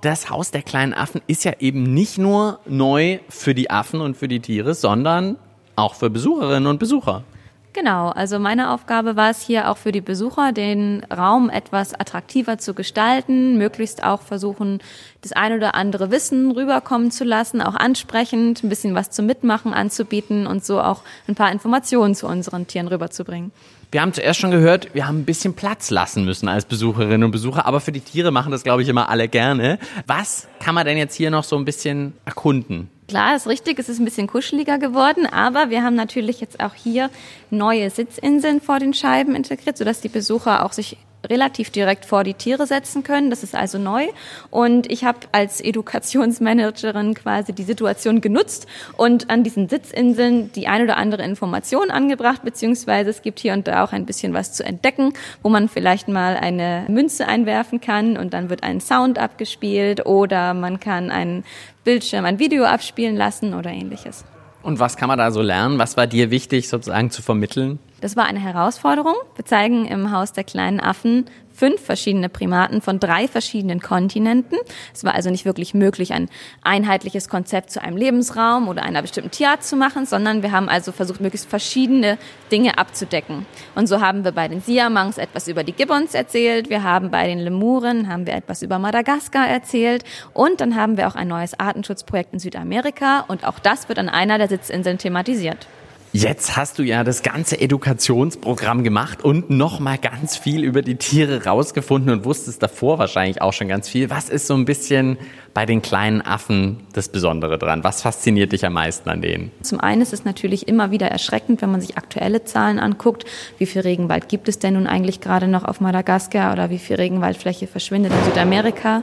Das 0.00 0.30
Haus 0.30 0.52
der 0.52 0.62
kleinen 0.62 0.94
Affen 0.94 1.22
ist 1.26 1.44
ja 1.44 1.54
eben 1.58 1.82
nicht 1.82 2.18
nur 2.18 2.60
neu 2.66 3.18
für 3.28 3.52
die 3.52 3.70
Affen 3.70 4.00
und 4.00 4.16
für 4.16 4.28
die 4.28 4.38
Tiere, 4.38 4.74
sondern 4.74 5.36
auch 5.74 5.94
für 5.94 6.08
Besucherinnen 6.08 6.68
und 6.68 6.78
Besucher. 6.78 7.24
Genau, 7.72 8.08
also 8.08 8.38
meine 8.38 8.72
Aufgabe 8.72 9.16
war 9.16 9.30
es 9.30 9.42
hier 9.42 9.68
auch 9.70 9.76
für 9.76 9.92
die 9.92 10.00
Besucher, 10.00 10.52
den 10.52 11.04
Raum 11.04 11.50
etwas 11.50 11.94
attraktiver 11.94 12.58
zu 12.58 12.74
gestalten, 12.74 13.58
möglichst 13.58 14.02
auch 14.02 14.22
versuchen, 14.22 14.80
das 15.20 15.32
ein 15.32 15.52
oder 15.52 15.74
andere 15.74 16.10
Wissen 16.10 16.50
rüberkommen 16.52 17.10
zu 17.10 17.24
lassen, 17.24 17.60
auch 17.60 17.74
ansprechend, 17.74 18.64
ein 18.64 18.68
bisschen 18.68 18.94
was 18.94 19.10
zum 19.10 19.26
Mitmachen 19.26 19.74
anzubieten 19.74 20.46
und 20.46 20.64
so 20.64 20.80
auch 20.80 21.02
ein 21.26 21.34
paar 21.34 21.52
Informationen 21.52 22.14
zu 22.14 22.26
unseren 22.26 22.66
Tieren 22.66 22.88
rüberzubringen. 22.88 23.52
Wir 23.90 24.02
haben 24.02 24.12
zuerst 24.12 24.38
schon 24.38 24.50
gehört, 24.50 24.94
wir 24.94 25.06
haben 25.08 25.20
ein 25.20 25.24
bisschen 25.24 25.54
Platz 25.54 25.88
lassen 25.90 26.26
müssen 26.26 26.46
als 26.46 26.66
Besucherinnen 26.66 27.24
und 27.24 27.30
Besucher, 27.30 27.64
aber 27.64 27.80
für 27.80 27.90
die 27.90 28.02
Tiere 28.02 28.30
machen 28.30 28.52
das, 28.52 28.62
glaube 28.62 28.82
ich, 28.82 28.88
immer 28.88 29.08
alle 29.08 29.28
gerne. 29.28 29.78
Was 30.06 30.46
kann 30.60 30.74
man 30.74 30.84
denn 30.84 30.98
jetzt 30.98 31.14
hier 31.14 31.30
noch 31.30 31.42
so 31.42 31.56
ein 31.56 31.64
bisschen 31.64 32.12
erkunden? 32.26 32.90
Klar, 33.08 33.34
ist 33.34 33.46
richtig, 33.46 33.78
es 33.78 33.88
ist 33.88 33.98
ein 33.98 34.04
bisschen 34.04 34.26
kuscheliger 34.26 34.76
geworden, 34.76 35.24
aber 35.24 35.70
wir 35.70 35.82
haben 35.82 35.94
natürlich 35.94 36.42
jetzt 36.42 36.60
auch 36.60 36.74
hier 36.74 37.08
neue 37.48 37.88
Sitzinseln 37.88 38.60
vor 38.60 38.78
den 38.78 38.92
Scheiben 38.92 39.34
integriert, 39.34 39.78
sodass 39.78 40.02
die 40.02 40.10
Besucher 40.10 40.66
auch 40.66 40.74
sich 40.74 40.98
relativ 41.28 41.70
direkt 41.70 42.04
vor 42.04 42.24
die 42.24 42.34
Tiere 42.34 42.66
setzen 42.66 43.02
können. 43.02 43.30
Das 43.30 43.42
ist 43.42 43.54
also 43.54 43.78
neu. 43.78 44.06
Und 44.50 44.90
ich 44.90 45.04
habe 45.04 45.20
als 45.32 45.60
Edukationsmanagerin 45.60 47.14
quasi 47.14 47.52
die 47.52 47.62
Situation 47.62 48.20
genutzt 48.20 48.66
und 48.96 49.30
an 49.30 49.44
diesen 49.44 49.68
Sitzinseln 49.68 50.52
die 50.52 50.68
ein 50.68 50.82
oder 50.82 50.96
andere 50.96 51.24
Information 51.24 51.90
angebracht, 51.90 52.42
beziehungsweise 52.44 53.10
es 53.10 53.22
gibt 53.22 53.40
hier 53.40 53.52
und 53.52 53.66
da 53.66 53.84
auch 53.84 53.92
ein 53.92 54.06
bisschen 54.06 54.34
was 54.34 54.52
zu 54.52 54.64
entdecken, 54.64 55.12
wo 55.42 55.48
man 55.48 55.68
vielleicht 55.68 56.08
mal 56.08 56.36
eine 56.36 56.84
Münze 56.88 57.26
einwerfen 57.26 57.80
kann 57.80 58.16
und 58.16 58.32
dann 58.32 58.50
wird 58.50 58.62
ein 58.62 58.80
Sound 58.80 59.18
abgespielt 59.18 60.06
oder 60.06 60.54
man 60.54 60.80
kann 60.80 61.10
einen 61.10 61.44
Bildschirm 61.84 62.24
ein 62.24 62.38
Video 62.38 62.64
abspielen 62.64 63.16
lassen 63.16 63.54
oder 63.54 63.70
ähnliches. 63.70 64.24
Und 64.68 64.80
was 64.80 64.98
kann 64.98 65.08
man 65.08 65.16
da 65.16 65.30
so 65.30 65.40
lernen? 65.40 65.78
Was 65.78 65.96
war 65.96 66.06
dir 66.06 66.30
wichtig 66.30 66.68
sozusagen 66.68 67.10
zu 67.10 67.22
vermitteln? 67.22 67.78
Das 68.02 68.16
war 68.16 68.26
eine 68.26 68.38
Herausforderung. 68.38 69.14
Wir 69.34 69.46
zeigen 69.46 69.86
im 69.86 70.12
Haus 70.12 70.34
der 70.34 70.44
kleinen 70.44 70.78
Affen 70.78 71.24
fünf 71.58 71.80
verschiedene 71.80 72.28
Primaten 72.28 72.80
von 72.80 73.00
drei 73.00 73.26
verschiedenen 73.26 73.80
Kontinenten. 73.80 74.56
Es 74.94 75.02
war 75.02 75.14
also 75.14 75.28
nicht 75.28 75.44
wirklich 75.44 75.74
möglich, 75.74 76.12
ein 76.12 76.28
einheitliches 76.62 77.28
Konzept 77.28 77.72
zu 77.72 77.82
einem 77.82 77.96
Lebensraum 77.96 78.68
oder 78.68 78.84
einer 78.84 79.02
bestimmten 79.02 79.32
Tierart 79.32 79.64
zu 79.64 79.74
machen, 79.74 80.06
sondern 80.06 80.42
wir 80.42 80.52
haben 80.52 80.68
also 80.68 80.92
versucht, 80.92 81.20
möglichst 81.20 81.50
verschiedene 81.50 82.16
Dinge 82.52 82.78
abzudecken. 82.78 83.44
Und 83.74 83.88
so 83.88 84.00
haben 84.00 84.24
wir 84.24 84.30
bei 84.30 84.46
den 84.46 84.60
Siamangs 84.60 85.18
etwas 85.18 85.48
über 85.48 85.64
die 85.64 85.72
Gibbons 85.72 86.14
erzählt, 86.14 86.70
wir 86.70 86.84
haben 86.84 87.10
bei 87.10 87.26
den 87.26 87.40
Lemuren 87.40 88.08
haben 88.08 88.26
wir 88.26 88.34
etwas 88.34 88.62
über 88.62 88.78
Madagaskar 88.78 89.48
erzählt 89.48 90.04
und 90.34 90.60
dann 90.60 90.76
haben 90.76 90.96
wir 90.96 91.08
auch 91.08 91.16
ein 91.16 91.26
neues 91.26 91.58
Artenschutzprojekt 91.58 92.34
in 92.34 92.38
Südamerika 92.38 93.24
und 93.26 93.44
auch 93.44 93.58
das 93.58 93.88
wird 93.88 93.98
an 93.98 94.08
einer 94.08 94.38
der 94.38 94.48
Sitzinseln 94.48 94.98
thematisiert. 94.98 95.66
Jetzt 96.12 96.56
hast 96.56 96.78
du 96.78 96.82
ja 96.82 97.04
das 97.04 97.22
ganze 97.22 97.60
Edukationsprogramm 97.60 98.82
gemacht 98.82 99.22
und 99.22 99.50
noch 99.50 99.78
mal 99.78 99.98
ganz 99.98 100.38
viel 100.38 100.64
über 100.64 100.80
die 100.80 100.96
Tiere 100.96 101.44
rausgefunden 101.44 102.10
und 102.10 102.24
wusstest 102.24 102.62
davor 102.62 102.98
wahrscheinlich 102.98 103.42
auch 103.42 103.52
schon 103.52 103.68
ganz 103.68 103.90
viel. 103.90 104.08
Was 104.08 104.30
ist 104.30 104.46
so 104.46 104.54
ein 104.54 104.64
bisschen 104.64 105.18
bei 105.52 105.66
den 105.66 105.82
kleinen 105.82 106.22
Affen 106.22 106.78
das 106.94 107.10
Besondere 107.10 107.58
dran? 107.58 107.84
Was 107.84 108.00
fasziniert 108.00 108.52
dich 108.52 108.64
am 108.64 108.72
meisten 108.72 109.10
an 109.10 109.20
denen? 109.20 109.50
Zum 109.62 109.80
einen 109.80 110.00
ist 110.00 110.14
es 110.14 110.24
natürlich 110.24 110.66
immer 110.66 110.90
wieder 110.90 111.08
erschreckend, 111.08 111.60
wenn 111.60 111.70
man 111.70 111.82
sich 111.82 111.98
aktuelle 111.98 112.42
Zahlen 112.42 112.78
anguckt. 112.78 113.26
Wie 113.58 113.66
viel 113.66 113.82
Regenwald 113.82 114.30
gibt 114.30 114.48
es 114.48 114.58
denn 114.58 114.74
nun 114.74 114.86
eigentlich 114.86 115.20
gerade 115.20 115.46
noch 115.46 115.64
auf 115.64 115.80
Madagaskar 115.80 116.54
oder 116.54 116.70
wie 116.70 116.78
viel 116.78 116.96
Regenwaldfläche 116.96 117.66
verschwindet 117.66 118.12
in 118.14 118.24
Südamerika? 118.24 119.02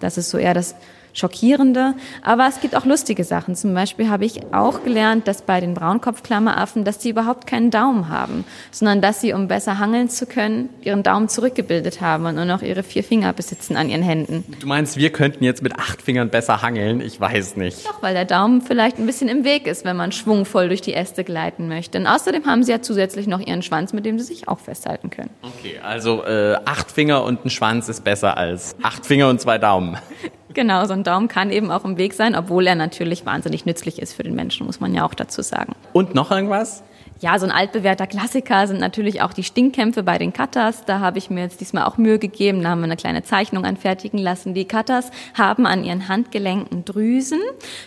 Das 0.00 0.18
ist 0.18 0.30
so 0.30 0.38
eher 0.38 0.54
das 0.54 0.74
schockierende. 1.12 1.94
Aber 2.22 2.46
es 2.48 2.60
gibt 2.60 2.76
auch 2.76 2.84
lustige 2.84 3.24
Sachen. 3.24 3.54
Zum 3.54 3.74
Beispiel 3.74 4.08
habe 4.08 4.24
ich 4.24 4.40
auch 4.52 4.84
gelernt, 4.84 5.28
dass 5.28 5.42
bei 5.42 5.60
den 5.60 5.74
Braunkopfklammeraffen, 5.74 6.84
dass 6.84 6.98
die 6.98 7.10
überhaupt 7.10 7.46
keinen 7.46 7.70
Daumen 7.70 8.08
haben, 8.08 8.44
sondern 8.70 9.00
dass 9.00 9.20
sie, 9.20 9.32
um 9.32 9.48
besser 9.48 9.78
hangeln 9.78 10.08
zu 10.08 10.26
können, 10.26 10.68
ihren 10.82 11.02
Daumen 11.02 11.28
zurückgebildet 11.28 12.00
haben 12.00 12.26
und 12.26 12.34
nur 12.34 12.44
noch 12.44 12.62
ihre 12.62 12.82
vier 12.82 13.04
Finger 13.04 13.32
besitzen 13.32 13.76
an 13.76 13.88
ihren 13.88 14.02
Händen. 14.02 14.44
Du 14.60 14.66
meinst, 14.66 14.96
wir 14.96 15.10
könnten 15.10 15.44
jetzt 15.44 15.62
mit 15.62 15.78
acht 15.78 16.02
Fingern 16.02 16.30
besser 16.30 16.62
hangeln? 16.62 17.00
Ich 17.00 17.20
weiß 17.20 17.56
nicht. 17.56 17.86
Doch, 17.86 18.02
weil 18.02 18.14
der 18.14 18.24
Daumen 18.24 18.62
vielleicht 18.62 18.98
ein 18.98 19.06
bisschen 19.06 19.28
im 19.28 19.44
Weg 19.44 19.66
ist, 19.66 19.84
wenn 19.84 19.96
man 19.96 20.12
schwungvoll 20.12 20.68
durch 20.68 20.80
die 20.80 20.94
Äste 20.94 21.24
gleiten 21.24 21.68
möchte. 21.68 21.98
Und 21.98 22.06
außerdem 22.06 22.46
haben 22.46 22.62
sie 22.62 22.72
ja 22.72 22.82
zusätzlich 22.82 23.26
noch 23.26 23.40
ihren 23.40 23.62
Schwanz, 23.62 23.92
mit 23.92 24.04
dem 24.06 24.18
sie 24.18 24.24
sich 24.24 24.48
auch 24.48 24.58
festhalten 24.58 25.10
können. 25.10 25.30
Okay, 25.42 25.78
also 25.82 26.24
äh, 26.24 26.56
acht 26.64 26.90
Finger 26.90 27.24
und 27.24 27.44
ein 27.44 27.50
Schwanz 27.50 27.88
ist 27.88 28.04
besser 28.04 28.36
als 28.36 28.76
acht 28.82 29.06
Finger 29.06 29.28
und 29.28 29.40
zwei 29.40 29.58
Daumen. 29.58 29.96
Genau, 30.52 30.84
so 30.86 30.92
ein 30.92 31.04
Daumen 31.04 31.28
kann 31.28 31.50
eben 31.50 31.70
auch 31.70 31.84
im 31.84 31.96
Weg 31.96 32.12
sein, 32.14 32.34
obwohl 32.34 32.66
er 32.66 32.74
natürlich 32.74 33.24
wahnsinnig 33.24 33.66
nützlich 33.66 34.00
ist 34.00 34.14
für 34.14 34.24
den 34.24 34.34
Menschen, 34.34 34.66
muss 34.66 34.80
man 34.80 34.94
ja 34.94 35.04
auch 35.04 35.14
dazu 35.14 35.42
sagen. 35.42 35.74
Und 35.92 36.14
noch 36.14 36.30
irgendwas? 36.30 36.82
Ja, 37.22 37.38
so 37.38 37.44
ein 37.44 37.52
altbewährter 37.52 38.06
Klassiker 38.06 38.66
sind 38.66 38.80
natürlich 38.80 39.20
auch 39.20 39.34
die 39.34 39.42
Stinkkämpfe 39.42 40.02
bei 40.02 40.16
den 40.16 40.32
Cutters. 40.32 40.86
Da 40.86 41.00
habe 41.00 41.18
ich 41.18 41.28
mir 41.28 41.42
jetzt 41.42 41.60
diesmal 41.60 41.84
auch 41.84 41.98
Mühe 41.98 42.18
gegeben. 42.18 42.62
Da 42.62 42.70
haben 42.70 42.80
wir 42.80 42.86
eine 42.86 42.96
kleine 42.96 43.22
Zeichnung 43.22 43.66
anfertigen 43.66 44.16
lassen. 44.16 44.54
Die 44.54 44.64
Cutters 44.64 45.10
haben 45.34 45.66
an 45.66 45.84
ihren 45.84 46.08
Handgelenken 46.08 46.86
Drüsen, 46.86 47.40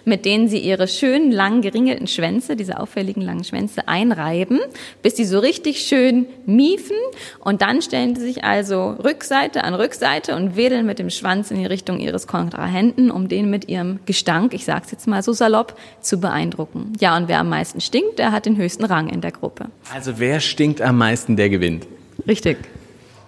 mit 0.05 0.25
denen 0.25 0.49
sie 0.49 0.59
ihre 0.59 0.87
schönen, 0.87 1.31
langen, 1.31 1.63
geringelten 1.63 2.05
Schwänze, 2.05 2.55
diese 2.55 2.79
auffälligen 2.79 3.23
langen 3.23 3.43
Schwänze, 3.43 3.87
einreiben, 3.87 4.59
bis 5.01 5.15
die 5.15 5.25
so 5.25 5.39
richtig 5.39 5.79
schön 5.81 6.27
miefen. 6.45 6.97
Und 7.39 7.63
dann 7.63 7.81
stellen 7.81 8.15
sie 8.15 8.21
sich 8.21 8.43
also 8.43 8.91
Rückseite 9.03 9.63
an 9.63 9.73
Rückseite 9.73 10.35
und 10.35 10.55
wedeln 10.55 10.85
mit 10.85 10.99
dem 10.99 11.09
Schwanz 11.09 11.49
in 11.49 11.57
die 11.57 11.65
Richtung 11.65 11.97
ihres 11.97 12.27
Kontrahenten, 12.27 13.09
um 13.09 13.29
den 13.29 13.49
mit 13.49 13.67
ihrem 13.67 13.99
Gestank, 14.05 14.53
ich 14.53 14.63
sag's 14.63 14.91
jetzt 14.91 15.07
mal 15.07 15.23
so 15.23 15.33
salopp, 15.33 15.75
zu 16.01 16.19
beeindrucken. 16.19 16.93
Ja, 16.99 17.17
und 17.17 17.27
wer 17.27 17.39
am 17.39 17.49
meisten 17.49 17.81
stinkt, 17.81 18.19
der 18.19 18.31
hat 18.31 18.45
den 18.45 18.57
höchsten 18.57 18.85
Rang 18.85 19.09
in 19.09 19.22
der 19.23 19.31
Gruppe. 19.31 19.67
Also 19.93 20.19
wer 20.19 20.39
stinkt 20.39 20.81
am 20.81 20.97
meisten, 20.97 21.35
der 21.35 21.49
gewinnt. 21.49 21.87
Richtig. 22.27 22.57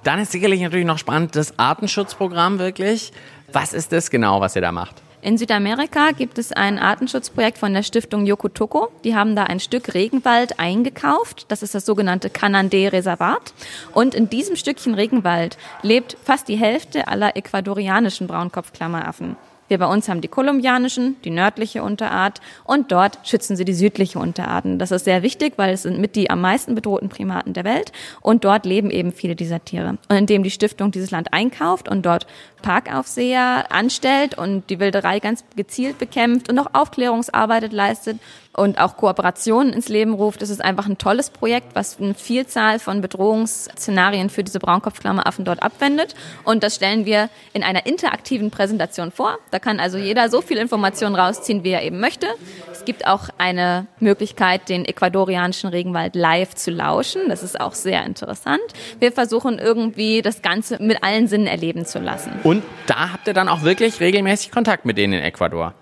Dann 0.04 0.20
ist 0.20 0.32
sicherlich 0.32 0.62
natürlich 0.62 0.86
noch 0.86 1.00
spannend 1.00 1.36
das 1.36 1.58
Artenschutzprogramm 1.58 2.60
wirklich. 2.60 3.12
Was 3.52 3.74
ist 3.74 3.92
das 3.92 4.12
genau, 4.12 4.42
was 4.42 4.56
ihr 4.56 4.62
da 4.62 4.72
macht? 4.72 5.02
In 5.26 5.40
Südamerika 5.40 6.12
gibt 6.12 6.38
es 6.38 6.52
ein 6.52 6.78
Artenschutzprojekt 6.78 7.58
von 7.58 7.74
der 7.74 7.82
Stiftung 7.82 8.28
Yokotoko. 8.28 8.90
Die 9.04 9.16
haben 9.16 9.36
da 9.36 9.46
ein 9.46 9.60
Stück 9.60 9.96
Regenwald 9.96 10.60
eingekauft. 10.60 11.46
Das 11.48 11.64
ist 11.64 11.74
das 11.74 11.84
sogenannte 11.84 12.30
Canandé-Reservat. 12.30 13.56
Und 13.92 14.14
in 14.14 14.30
diesem 14.30 14.56
Stückchen 14.56 14.94
Regenwald 14.94 15.58
lebt 15.82 16.16
fast 16.24 16.48
die 16.48 16.58
Hälfte 16.58 17.08
aller 17.08 17.36
ecuadorianischen 17.36 18.28
Braunkopfklammeraffen. 18.28 19.36
Wir 19.68 19.80
bei 19.80 19.88
uns 19.88 20.08
haben 20.08 20.22
die 20.22 20.28
kolumbianischen, 20.28 21.16
die 21.24 21.32
nördliche 21.32 21.82
Unterart 21.82 22.40
und 22.64 22.92
dort 22.92 23.20
schützen 23.24 23.56
sie 23.56 23.66
die 23.66 23.74
südliche 23.74 24.20
Unterarten. 24.20 24.78
Das 24.78 24.92
ist 24.92 25.06
sehr 25.06 25.24
wichtig, 25.24 25.54
weil 25.58 25.74
es 25.74 25.84
sind 25.84 26.00
mit 26.00 26.16
die 26.16 26.30
am 26.30 26.42
meisten 26.42 26.76
bedrohten 26.76 27.10
Primaten 27.10 27.54
der 27.54 27.64
Welt 27.64 27.92
und 28.22 28.46
dort 28.46 28.66
leben 28.66 28.92
eben 28.92 29.12
viele 29.12 29.36
dieser 29.36 29.64
Tiere. 29.66 29.98
Und 30.08 30.16
indem 30.16 30.44
die 30.44 30.52
Stiftung 30.52 30.92
dieses 30.92 31.10
Land 31.10 31.34
einkauft 31.34 31.90
und 31.90 32.06
dort 32.06 32.28
Parkaufseher 32.62 33.72
anstellt 33.72 34.38
und 34.38 34.70
die 34.70 34.80
Wilderei 34.80 35.20
ganz 35.20 35.44
gezielt 35.56 35.98
bekämpft 35.98 36.50
und 36.50 36.60
auch 36.60 36.70
Aufklärungsarbeit 36.74 37.72
leistet 37.74 38.20
und 38.56 38.80
auch 38.80 38.98
Kooperationen 38.98 39.74
ins 39.74 39.90
Leben 39.90 40.14
ruft. 40.14 40.42
Es 40.42 40.50
ist 40.50 40.64
einfach 40.64 40.88
ein 40.88 40.98
tolles 40.98 41.30
Projekt, 41.30 41.76
was 41.76 42.00
eine 42.00 42.14
Vielzahl 42.14 42.80
von 42.80 43.02
Bedrohungsszenarien 43.02 44.30
für 44.30 44.44
diese 44.44 44.60
Braunkopfklammeraffen 44.60 45.46
dort 45.46 45.62
abwendet. 45.62 46.16
Und 46.44 46.64
das 46.64 46.76
stellen 46.76 47.06
wir 47.06 47.30
in 47.54 47.64
einer 47.64 47.86
interaktiven 47.86 48.52
Präsentation 48.52 49.12
vor. 49.12 49.38
Da 49.52 49.60
kann 49.60 49.80
also 49.80 49.98
jeder 49.98 50.30
so 50.30 50.42
viel 50.42 50.58
Informationen 50.58 51.16
rausziehen, 51.16 51.64
wie 51.64 51.72
er 51.72 51.84
eben 51.84 52.00
möchte. 52.00 52.28
Es 52.72 52.86
gibt 52.86 53.08
auch 53.08 53.30
eine 53.38 53.88
Möglichkeit, 54.00 54.70
den 54.70 54.86
ecuadorianischen 54.86 55.70
Regenwald 55.70 56.16
live 56.16 56.56
zu 56.56 56.72
lauschen. 56.72 57.24
Das 57.30 57.44
ist 57.44 57.60
auch 57.60 57.74
sehr 57.74 58.06
interessant. 58.06 58.62
Wir 59.00 59.12
versuchen 59.12 59.60
irgendwie 59.60 60.22
das 60.22 60.42
Ganze 60.42 60.82
mit 60.82 61.04
allen 61.04 61.28
Sinnen 61.28 61.48
erleben 61.48 61.86
zu 61.86 62.00
lassen. 62.00 62.32
Und 62.44 62.64
da 62.88 63.12
habt 63.12 63.28
ihr 63.28 63.34
dann 63.34 63.50
auch 63.50 63.64
wirklich 63.64 64.00
regelmäßig 64.00 64.52
Kontakt 64.52 64.86
mit 64.86 64.98
denen 64.98 65.14
in 65.14 65.24
Ecuador? 65.24 65.74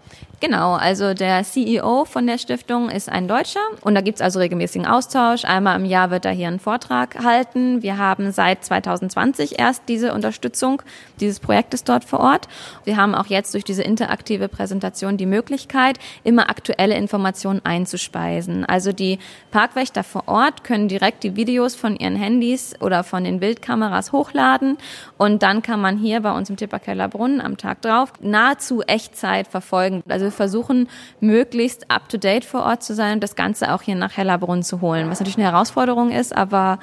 Genau, 0.44 0.74
also 0.74 1.14
der 1.14 1.42
CEO 1.46 2.04
von 2.04 2.28
der 2.28 2.38
Stiftung 2.38 2.90
ist 2.90 3.08
ein 3.08 3.30
Deutscher 3.30 3.62
und 3.80 3.96
da 3.96 4.02
gibt's 4.02 4.20
also 4.20 4.40
regelmäßigen 4.40 4.86
Austausch. 4.86 5.46
Einmal 5.46 5.80
im 5.80 5.86
Jahr 5.86 6.12
wird 6.12 6.26
er 6.26 6.34
hier 6.34 6.50
einen 6.50 6.60
Vortrag 6.60 7.24
halten. 7.24 7.82
Wir 7.82 7.98
haben 7.98 8.30
seit 8.34 8.62
2020 8.66 9.58
erst 9.58 9.84
diese 9.88 10.14
Unterstützung 10.14 10.82
dieses 11.24 11.40
Projektes 11.40 11.84
dort 11.84 12.04
vor 12.04 12.20
Ort. 12.20 12.48
Wir 12.84 12.98
haben 12.98 13.16
auch 13.16 13.28
jetzt 13.28 13.54
durch 13.54 13.64
diese 13.64 13.84
interaktive 13.84 14.48
Präsentation 14.48 15.18
die 15.18 15.26
Möglichkeit, 15.26 15.98
immer 16.24 16.50
aktuelle 16.50 16.96
Informationen 16.96 17.62
einzuspeisen. 17.64 18.66
Also 18.66 18.92
die 18.92 19.20
Parkwächter 19.52 20.04
vor 20.04 20.24
Ort 20.28 20.64
können 20.64 20.88
direkt 20.88 21.24
die 21.24 21.36
Videos 21.36 21.76
von 21.76 21.96
ihren 21.96 22.16
Handys 22.16 22.76
oder 22.80 23.04
von 23.04 23.24
den 23.24 23.40
Bildkameras 23.40 24.12
hochladen 24.12 24.78
und 25.18 25.44
dann 25.44 25.62
kann 25.62 25.82
man 25.82 25.98
hier 25.98 26.22
bei 26.22 26.32
uns 26.32 26.50
im 26.50 26.58
Tipperkeller 26.58 27.08
Brunnen 27.08 27.42
am 27.42 27.58
Tag 27.58 27.82
drauf 27.82 28.14
nahezu 28.20 28.82
Echtzeit 28.82 29.48
verfolgen. 29.48 30.04
Also 30.08 30.30
versuchen, 30.30 30.90
möglichst 31.20 31.90
up-to-date 31.90 32.46
vor 32.46 32.64
Ort 32.64 32.84
zu 32.84 32.94
sein 32.94 33.16
und 33.16 33.24
das 33.24 33.36
Ganze 33.36 33.74
auch 33.74 33.82
hier 33.82 33.96
nach 33.96 34.18
Hellerbrunn 34.18 34.64
zu 34.64 34.82
holen, 34.82 35.10
was 35.10 35.20
natürlich 35.20 35.38
eine 35.38 35.52
Herausforderung 35.52 36.12
ist, 36.12 36.36
aber 36.36 36.80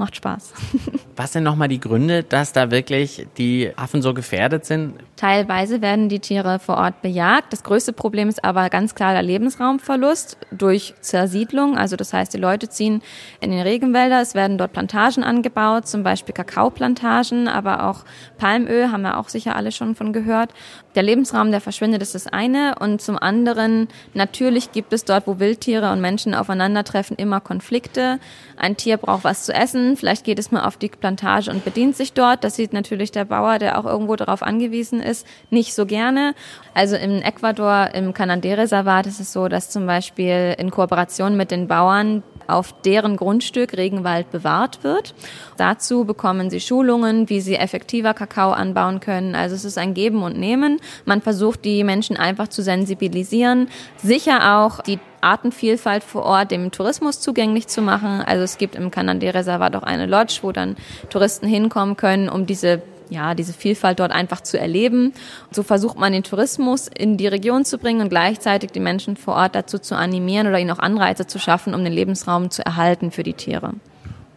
macht 0.00 0.16
Spaß. 0.16 0.52
Was 1.16 1.32
sind 1.32 1.44
nochmal 1.44 1.68
die 1.68 1.78
Gründe, 1.78 2.24
dass 2.24 2.52
da 2.52 2.72
wirklich 2.72 3.28
die 3.38 3.70
Affen 3.76 4.02
so 4.02 4.12
gefährdet 4.14 4.64
sind? 4.64 4.94
Teilweise 5.14 5.82
werden 5.82 6.08
die 6.08 6.18
Tiere 6.18 6.58
vor 6.58 6.78
Ort 6.78 7.02
bejagt. 7.02 7.52
Das 7.52 7.62
größte 7.62 7.92
Problem 7.92 8.28
ist 8.28 8.42
aber 8.42 8.70
ganz 8.70 8.96
klar 8.96 9.12
der 9.12 9.22
Lebensraumverlust 9.22 10.38
durch 10.50 10.94
Zersiedlung. 11.00 11.76
Also 11.76 11.94
das 11.94 12.12
heißt, 12.12 12.34
die 12.34 12.38
Leute 12.38 12.68
ziehen 12.68 13.02
in 13.40 13.50
den 13.50 13.60
Regenwälder, 13.60 14.20
es 14.20 14.34
werden 14.34 14.58
dort 14.58 14.72
Plantagen 14.72 15.22
angebaut, 15.22 15.86
zum 15.86 16.02
Beispiel 16.02 16.34
Kakaoplantagen, 16.34 17.46
aber 17.46 17.86
auch 17.86 18.04
Palmöl, 18.38 18.90
haben 18.90 19.02
wir 19.02 19.18
auch 19.18 19.28
sicher 19.28 19.54
alle 19.54 19.70
schon 19.70 19.94
von 19.94 20.12
gehört. 20.12 20.54
Der 20.94 21.04
Lebensraum, 21.04 21.52
der 21.52 21.60
verschwindet, 21.60 22.02
ist 22.02 22.14
das 22.14 22.26
eine. 22.26 22.74
Und 22.80 23.00
zum 23.00 23.16
anderen, 23.16 23.88
natürlich 24.14 24.72
gibt 24.72 24.92
es 24.92 25.04
dort, 25.04 25.26
wo 25.26 25.38
Wildtiere 25.38 25.92
und 25.92 26.00
Menschen 26.00 26.34
aufeinandertreffen, 26.34 27.16
immer 27.16 27.40
Konflikte. 27.40 28.18
Ein 28.56 28.76
Tier 28.76 28.96
braucht 28.96 29.22
was 29.22 29.44
zu 29.44 29.52
essen, 29.52 29.89
vielleicht 29.96 30.24
geht 30.24 30.38
es 30.38 30.50
mal 30.50 30.64
auf 30.64 30.76
die 30.76 30.88
Plantage 30.88 31.50
und 31.50 31.64
bedient 31.64 31.96
sich 31.96 32.12
dort. 32.12 32.44
Das 32.44 32.56
sieht 32.56 32.72
natürlich 32.72 33.12
der 33.12 33.24
Bauer, 33.24 33.58
der 33.58 33.78
auch 33.78 33.84
irgendwo 33.84 34.16
darauf 34.16 34.42
angewiesen 34.42 35.00
ist, 35.00 35.26
nicht 35.50 35.74
so 35.74 35.86
gerne. 35.86 36.34
Also 36.74 36.96
im 36.96 37.22
Ecuador, 37.22 37.90
im 37.94 38.12
Canandé-Reservat 38.12 39.06
ist 39.06 39.20
es 39.20 39.32
so, 39.32 39.48
dass 39.48 39.70
zum 39.70 39.86
Beispiel 39.86 40.54
in 40.58 40.70
Kooperation 40.70 41.36
mit 41.36 41.50
den 41.50 41.68
Bauern 41.68 42.22
auf 42.50 42.72
deren 42.82 43.16
Grundstück 43.16 43.76
Regenwald 43.76 44.30
bewahrt 44.30 44.84
wird. 44.84 45.14
Dazu 45.56 46.04
bekommen 46.04 46.50
sie 46.50 46.60
Schulungen, 46.60 47.28
wie 47.28 47.40
sie 47.40 47.56
effektiver 47.56 48.14
Kakao 48.14 48.52
anbauen 48.52 49.00
können. 49.00 49.34
Also 49.34 49.54
es 49.54 49.64
ist 49.64 49.78
ein 49.78 49.94
Geben 49.94 50.22
und 50.22 50.38
Nehmen. 50.38 50.80
Man 51.04 51.22
versucht, 51.22 51.64
die 51.64 51.84
Menschen 51.84 52.16
einfach 52.16 52.48
zu 52.48 52.62
sensibilisieren, 52.62 53.68
sicher 53.96 54.58
auch 54.58 54.80
die 54.80 54.98
Artenvielfalt 55.20 56.02
vor 56.02 56.22
Ort 56.24 56.50
dem 56.50 56.70
Tourismus 56.70 57.20
zugänglich 57.20 57.68
zu 57.68 57.82
machen. 57.82 58.22
Also 58.22 58.42
es 58.42 58.58
gibt 58.58 58.74
im 58.74 58.90
Canandé-Reservat 58.90 59.76
auch 59.76 59.82
eine 59.82 60.06
Lodge, 60.06 60.38
wo 60.42 60.52
dann 60.52 60.76
Touristen 61.10 61.46
hinkommen 61.46 61.96
können, 61.96 62.28
um 62.28 62.46
diese 62.46 62.82
ja, 63.10 63.34
diese 63.34 63.52
Vielfalt 63.52 64.00
dort 64.00 64.12
einfach 64.12 64.40
zu 64.40 64.58
erleben. 64.58 65.12
So 65.50 65.62
versucht 65.62 65.98
man 65.98 66.12
den 66.12 66.22
Tourismus 66.22 66.88
in 66.88 67.16
die 67.16 67.26
Region 67.26 67.64
zu 67.64 67.78
bringen 67.78 68.00
und 68.00 68.08
gleichzeitig 68.08 68.70
die 68.70 68.80
Menschen 68.80 69.16
vor 69.16 69.34
Ort 69.34 69.54
dazu 69.54 69.78
zu 69.78 69.96
animieren 69.96 70.46
oder 70.46 70.58
ihnen 70.58 70.70
auch 70.70 70.78
Anreize 70.78 71.26
zu 71.26 71.38
schaffen, 71.38 71.74
um 71.74 71.84
den 71.84 71.92
Lebensraum 71.92 72.50
zu 72.50 72.64
erhalten 72.64 73.10
für 73.10 73.22
die 73.22 73.34
Tiere. 73.34 73.74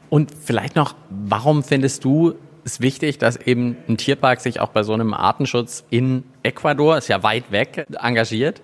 Und 0.09 0.31
vielleicht 0.31 0.75
noch, 0.75 0.95
warum 1.09 1.63
findest 1.63 2.03
du 2.03 2.35
es 2.65 2.81
wichtig, 2.81 3.17
dass 3.17 3.35
eben 3.35 3.77
ein 3.87 3.97
Tierpark 3.97 4.41
sich 4.41 4.59
auch 4.59 4.69
bei 4.69 4.83
so 4.83 4.93
einem 4.93 5.13
Artenschutz 5.13 5.83
in 5.89 6.23
Ecuador, 6.43 6.97
ist 6.97 7.07
ja 7.07 7.23
weit 7.23 7.51
weg, 7.51 7.85
engagiert? 8.01 8.61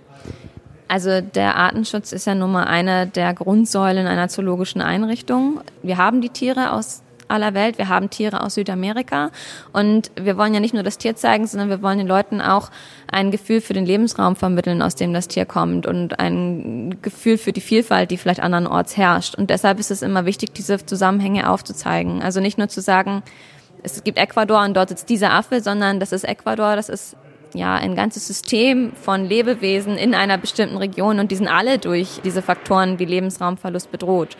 Also 0.88 1.22
der 1.22 1.56
Artenschutz 1.56 2.12
ist 2.12 2.26
ja 2.26 2.34
nun 2.34 2.52
mal 2.52 2.64
eine 2.64 3.06
der 3.06 3.34
Grundsäulen 3.34 4.08
einer 4.08 4.28
zoologischen 4.28 4.82
Einrichtung. 4.82 5.62
Wir 5.84 5.98
haben 5.98 6.22
die 6.22 6.30
Tiere 6.30 6.72
aus 6.72 7.04
aller 7.30 7.54
Welt. 7.54 7.78
Wir 7.78 7.90
haben 7.90 8.10
Tiere 8.10 8.44
aus 8.44 8.56
Südamerika 8.56 9.32
und 9.72 10.12
wir 10.20 10.38
wollen 10.38 10.54
ja 10.54 10.60
nicht 10.60 10.74
nur 10.74 10.84
das 10.84 10.98
Tier 10.98 11.16
zeigen, 11.16 11.48
sondern 11.48 11.70
wir 11.70 11.82
wollen 11.82 11.98
den 11.98 12.08
Leuten 12.08 12.42
auch 12.42 12.70
ein 13.12 13.32
Gefühl 13.32 13.62
für 13.62 13.74
den 13.74 13.86
Lebensraum 13.86 14.36
vermitteln, 14.36 14.82
aus 14.82 14.96
dem 14.96 15.14
das 15.14 15.28
Tier 15.28 15.46
kommt 15.46 15.88
und 15.88 16.20
ein 16.20 16.98
Gefühl 17.02 17.38
für 17.38 17.54
die 17.54 17.62
Vielfalt, 17.62 18.12
die 18.12 18.18
vielleicht 18.18 18.42
andernorts 18.42 18.98
herrscht. 18.98 19.36
Und 19.36 19.50
deshalb 19.50 19.80
ist 19.80 19.92
es 19.92 20.02
immer 20.02 20.26
wichtig, 20.26 20.54
diese 20.54 20.86
Zusammenhänge 20.86 21.50
aufzuzeigen. 21.50 22.22
Also 22.22 22.40
nicht 22.40 22.58
nur 22.58 22.68
zu 22.68 22.82
sagen, 22.82 23.24
es 23.84 24.04
gibt 24.04 24.18
Ecuador 24.18 24.64
und 24.64 24.76
dort 24.76 24.90
sitzt 24.90 25.10
dieser 25.10 25.32
Affe, 25.32 25.62
sondern 25.62 26.00
das 26.00 26.12
ist 26.12 26.24
Ecuador, 26.26 26.76
das 26.76 26.90
ist 26.90 27.16
ja, 27.54 27.76
ein 27.76 27.96
ganzes 27.96 28.28
System 28.28 28.94
von 28.94 29.26
Lebewesen 29.26 29.98
in 29.98 30.14
einer 30.14 30.38
bestimmten 30.38 30.78
Region 30.78 31.20
und 31.20 31.32
die 31.32 31.36
sind 31.36 31.48
alle 31.48 31.80
durch 31.80 32.20
diese 32.24 32.42
Faktoren 32.42 33.00
wie 33.00 33.06
Lebensraumverlust 33.06 33.92
bedroht 33.92 34.38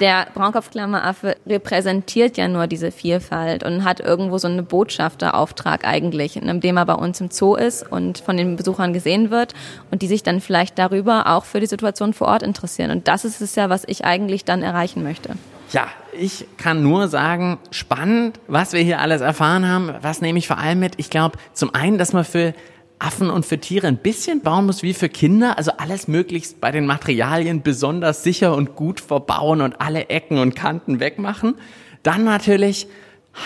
der 0.00 0.26
Braunkopfklammeraffe 0.34 1.36
repräsentiert 1.46 2.36
ja 2.36 2.48
nur 2.48 2.66
diese 2.66 2.90
Vielfalt 2.90 3.64
und 3.64 3.84
hat 3.84 4.00
irgendwo 4.00 4.38
so 4.38 4.48
einen 4.48 4.66
Botschafterauftrag 4.66 5.86
eigentlich, 5.86 6.36
in 6.36 6.60
dem 6.60 6.76
er 6.76 6.86
bei 6.86 6.94
uns 6.94 7.20
im 7.20 7.30
Zoo 7.30 7.54
ist 7.54 7.90
und 7.90 8.18
von 8.18 8.36
den 8.36 8.56
Besuchern 8.56 8.92
gesehen 8.92 9.30
wird 9.30 9.54
und 9.90 10.02
die 10.02 10.06
sich 10.06 10.22
dann 10.22 10.40
vielleicht 10.40 10.78
darüber 10.78 11.26
auch 11.28 11.44
für 11.44 11.60
die 11.60 11.66
Situation 11.66 12.12
vor 12.12 12.28
Ort 12.28 12.42
interessieren. 12.42 12.90
Und 12.90 13.08
das 13.08 13.24
ist 13.24 13.40
es 13.40 13.54
ja, 13.54 13.70
was 13.70 13.84
ich 13.86 14.04
eigentlich 14.04 14.44
dann 14.44 14.62
erreichen 14.62 15.02
möchte. 15.02 15.30
Ja, 15.72 15.86
ich 16.18 16.46
kann 16.56 16.82
nur 16.82 17.08
sagen, 17.08 17.58
spannend, 17.70 18.40
was 18.46 18.72
wir 18.72 18.80
hier 18.80 19.00
alles 19.00 19.20
erfahren 19.20 19.68
haben. 19.68 19.92
Was 20.00 20.20
nehme 20.20 20.38
ich 20.38 20.48
vor 20.48 20.58
allem 20.58 20.80
mit? 20.80 20.94
Ich 20.96 21.10
glaube, 21.10 21.38
zum 21.52 21.74
einen, 21.74 21.98
dass 21.98 22.12
man 22.12 22.24
für 22.24 22.54
Affen 22.98 23.30
und 23.30 23.46
für 23.46 23.58
Tiere 23.58 23.86
ein 23.86 23.96
bisschen 23.96 24.42
bauen 24.42 24.66
muss 24.66 24.82
wie 24.82 24.94
für 24.94 25.08
Kinder. 25.08 25.56
Also 25.58 25.72
alles 25.78 26.08
möglichst 26.08 26.60
bei 26.60 26.70
den 26.70 26.86
Materialien 26.86 27.62
besonders 27.62 28.22
sicher 28.22 28.54
und 28.54 28.74
gut 28.76 29.00
verbauen 29.00 29.60
und 29.60 29.80
alle 29.80 30.08
Ecken 30.08 30.38
und 30.38 30.54
Kanten 30.56 31.00
wegmachen. 31.00 31.54
Dann 32.02 32.24
natürlich 32.24 32.88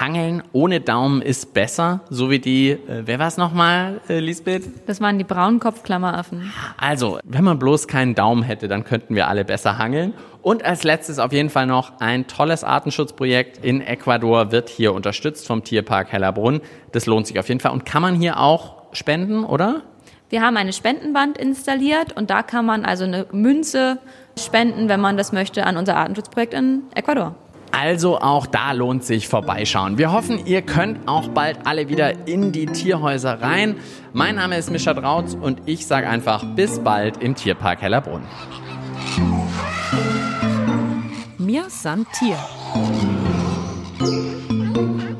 Hangeln 0.01 0.43
ohne 0.53 0.81
Daumen 0.81 1.21
ist 1.21 1.53
besser, 1.53 2.01
so 2.09 2.31
wie 2.31 2.39
die, 2.39 2.71
äh, 2.71 3.03
wer 3.05 3.19
war 3.19 3.29
es 3.29 3.37
nochmal, 3.37 4.01
äh, 4.09 4.21
Lisbeth? 4.21 4.63
Das 4.87 5.01
waren 5.01 5.19
die 5.19 5.25
braunen 5.25 5.61
Kopfklammeraffen. 5.61 6.51
Also, 6.79 7.19
wenn 7.25 7.45
man 7.45 7.59
bloß 7.59 7.89
keinen 7.89 8.15
Daumen 8.15 8.43
hätte, 8.43 8.69
dann 8.69 8.85
könnten 8.85 9.15
wir 9.15 9.29
alle 9.29 9.45
besser 9.45 9.79
hangeln. 9.79 10.15
Und 10.41 10.65
als 10.65 10.83
letztes 10.83 11.19
auf 11.19 11.33
jeden 11.33 11.51
Fall 11.51 11.67
noch 11.67 12.01
ein 12.01 12.27
tolles 12.27 12.65
Artenschutzprojekt 12.65 13.63
in 13.63 13.81
Ecuador 13.81 14.51
wird 14.51 14.71
hier 14.71 14.95
unterstützt 14.95 15.47
vom 15.47 15.63
Tierpark 15.63 16.11
Hellerbrunn. 16.11 16.61
Das 16.93 17.07
lohnt 17.07 17.27
sich 17.27 17.39
auf 17.39 17.49
jeden 17.49 17.61
Fall 17.61 17.73
und 17.73 17.85
kann 17.85 18.03
man 18.03 18.15
hier 18.15 18.41
auch 18.41 18.82
spenden, 18.93 19.45
oder? 19.45 19.83
Wir 20.29 20.41
haben 20.41 20.57
eine 20.57 20.73
Spendenwand 20.73 21.37
installiert 21.37 22.17
und 22.17 22.31
da 22.31 22.43
kann 22.43 22.65
man 22.65 22.85
also 22.85 23.05
eine 23.05 23.27
Münze 23.33 23.99
spenden, 24.39 24.89
wenn 24.89 25.01
man 25.01 25.17
das 25.17 25.33
möchte, 25.33 25.67
an 25.67 25.77
unser 25.77 25.97
Artenschutzprojekt 25.97 26.55
in 26.55 26.85
Ecuador. 26.95 27.35
Also 27.73 28.19
auch 28.19 28.47
da 28.47 28.73
lohnt 28.73 29.03
sich 29.05 29.29
vorbeischauen. 29.29 29.97
Wir 29.97 30.13
hoffen, 30.13 30.45
ihr 30.47 30.61
könnt 30.63 31.09
auch 31.09 31.29
bald 31.29 31.67
alle 31.67 31.89
wieder 31.89 32.27
in 32.29 32.53
die 32.53 32.67
Tierhäuser 32.67 33.41
rein. 33.41 33.77
Mein 34.13 34.37
Name 34.37 34.59
ist 34.59 34.71
Mischa 34.71 34.93
Drautz 34.93 35.35
und 35.35 35.63
ich 35.65 35.87
sage 35.87 36.09
einfach 36.09 36.45
bis 36.55 36.81
bald 36.81 37.23
im 37.23 37.35
Tierpark 37.35 37.81
Hellerbrunn. 37.81 38.23
Mir 41.39 41.65
san 41.69 42.07
Tier. 42.19 42.39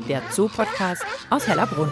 Der 0.07 0.21
Zoo-Podcast 0.31 1.03
aus 1.29 1.47
Hellerbrunn. 1.47 1.91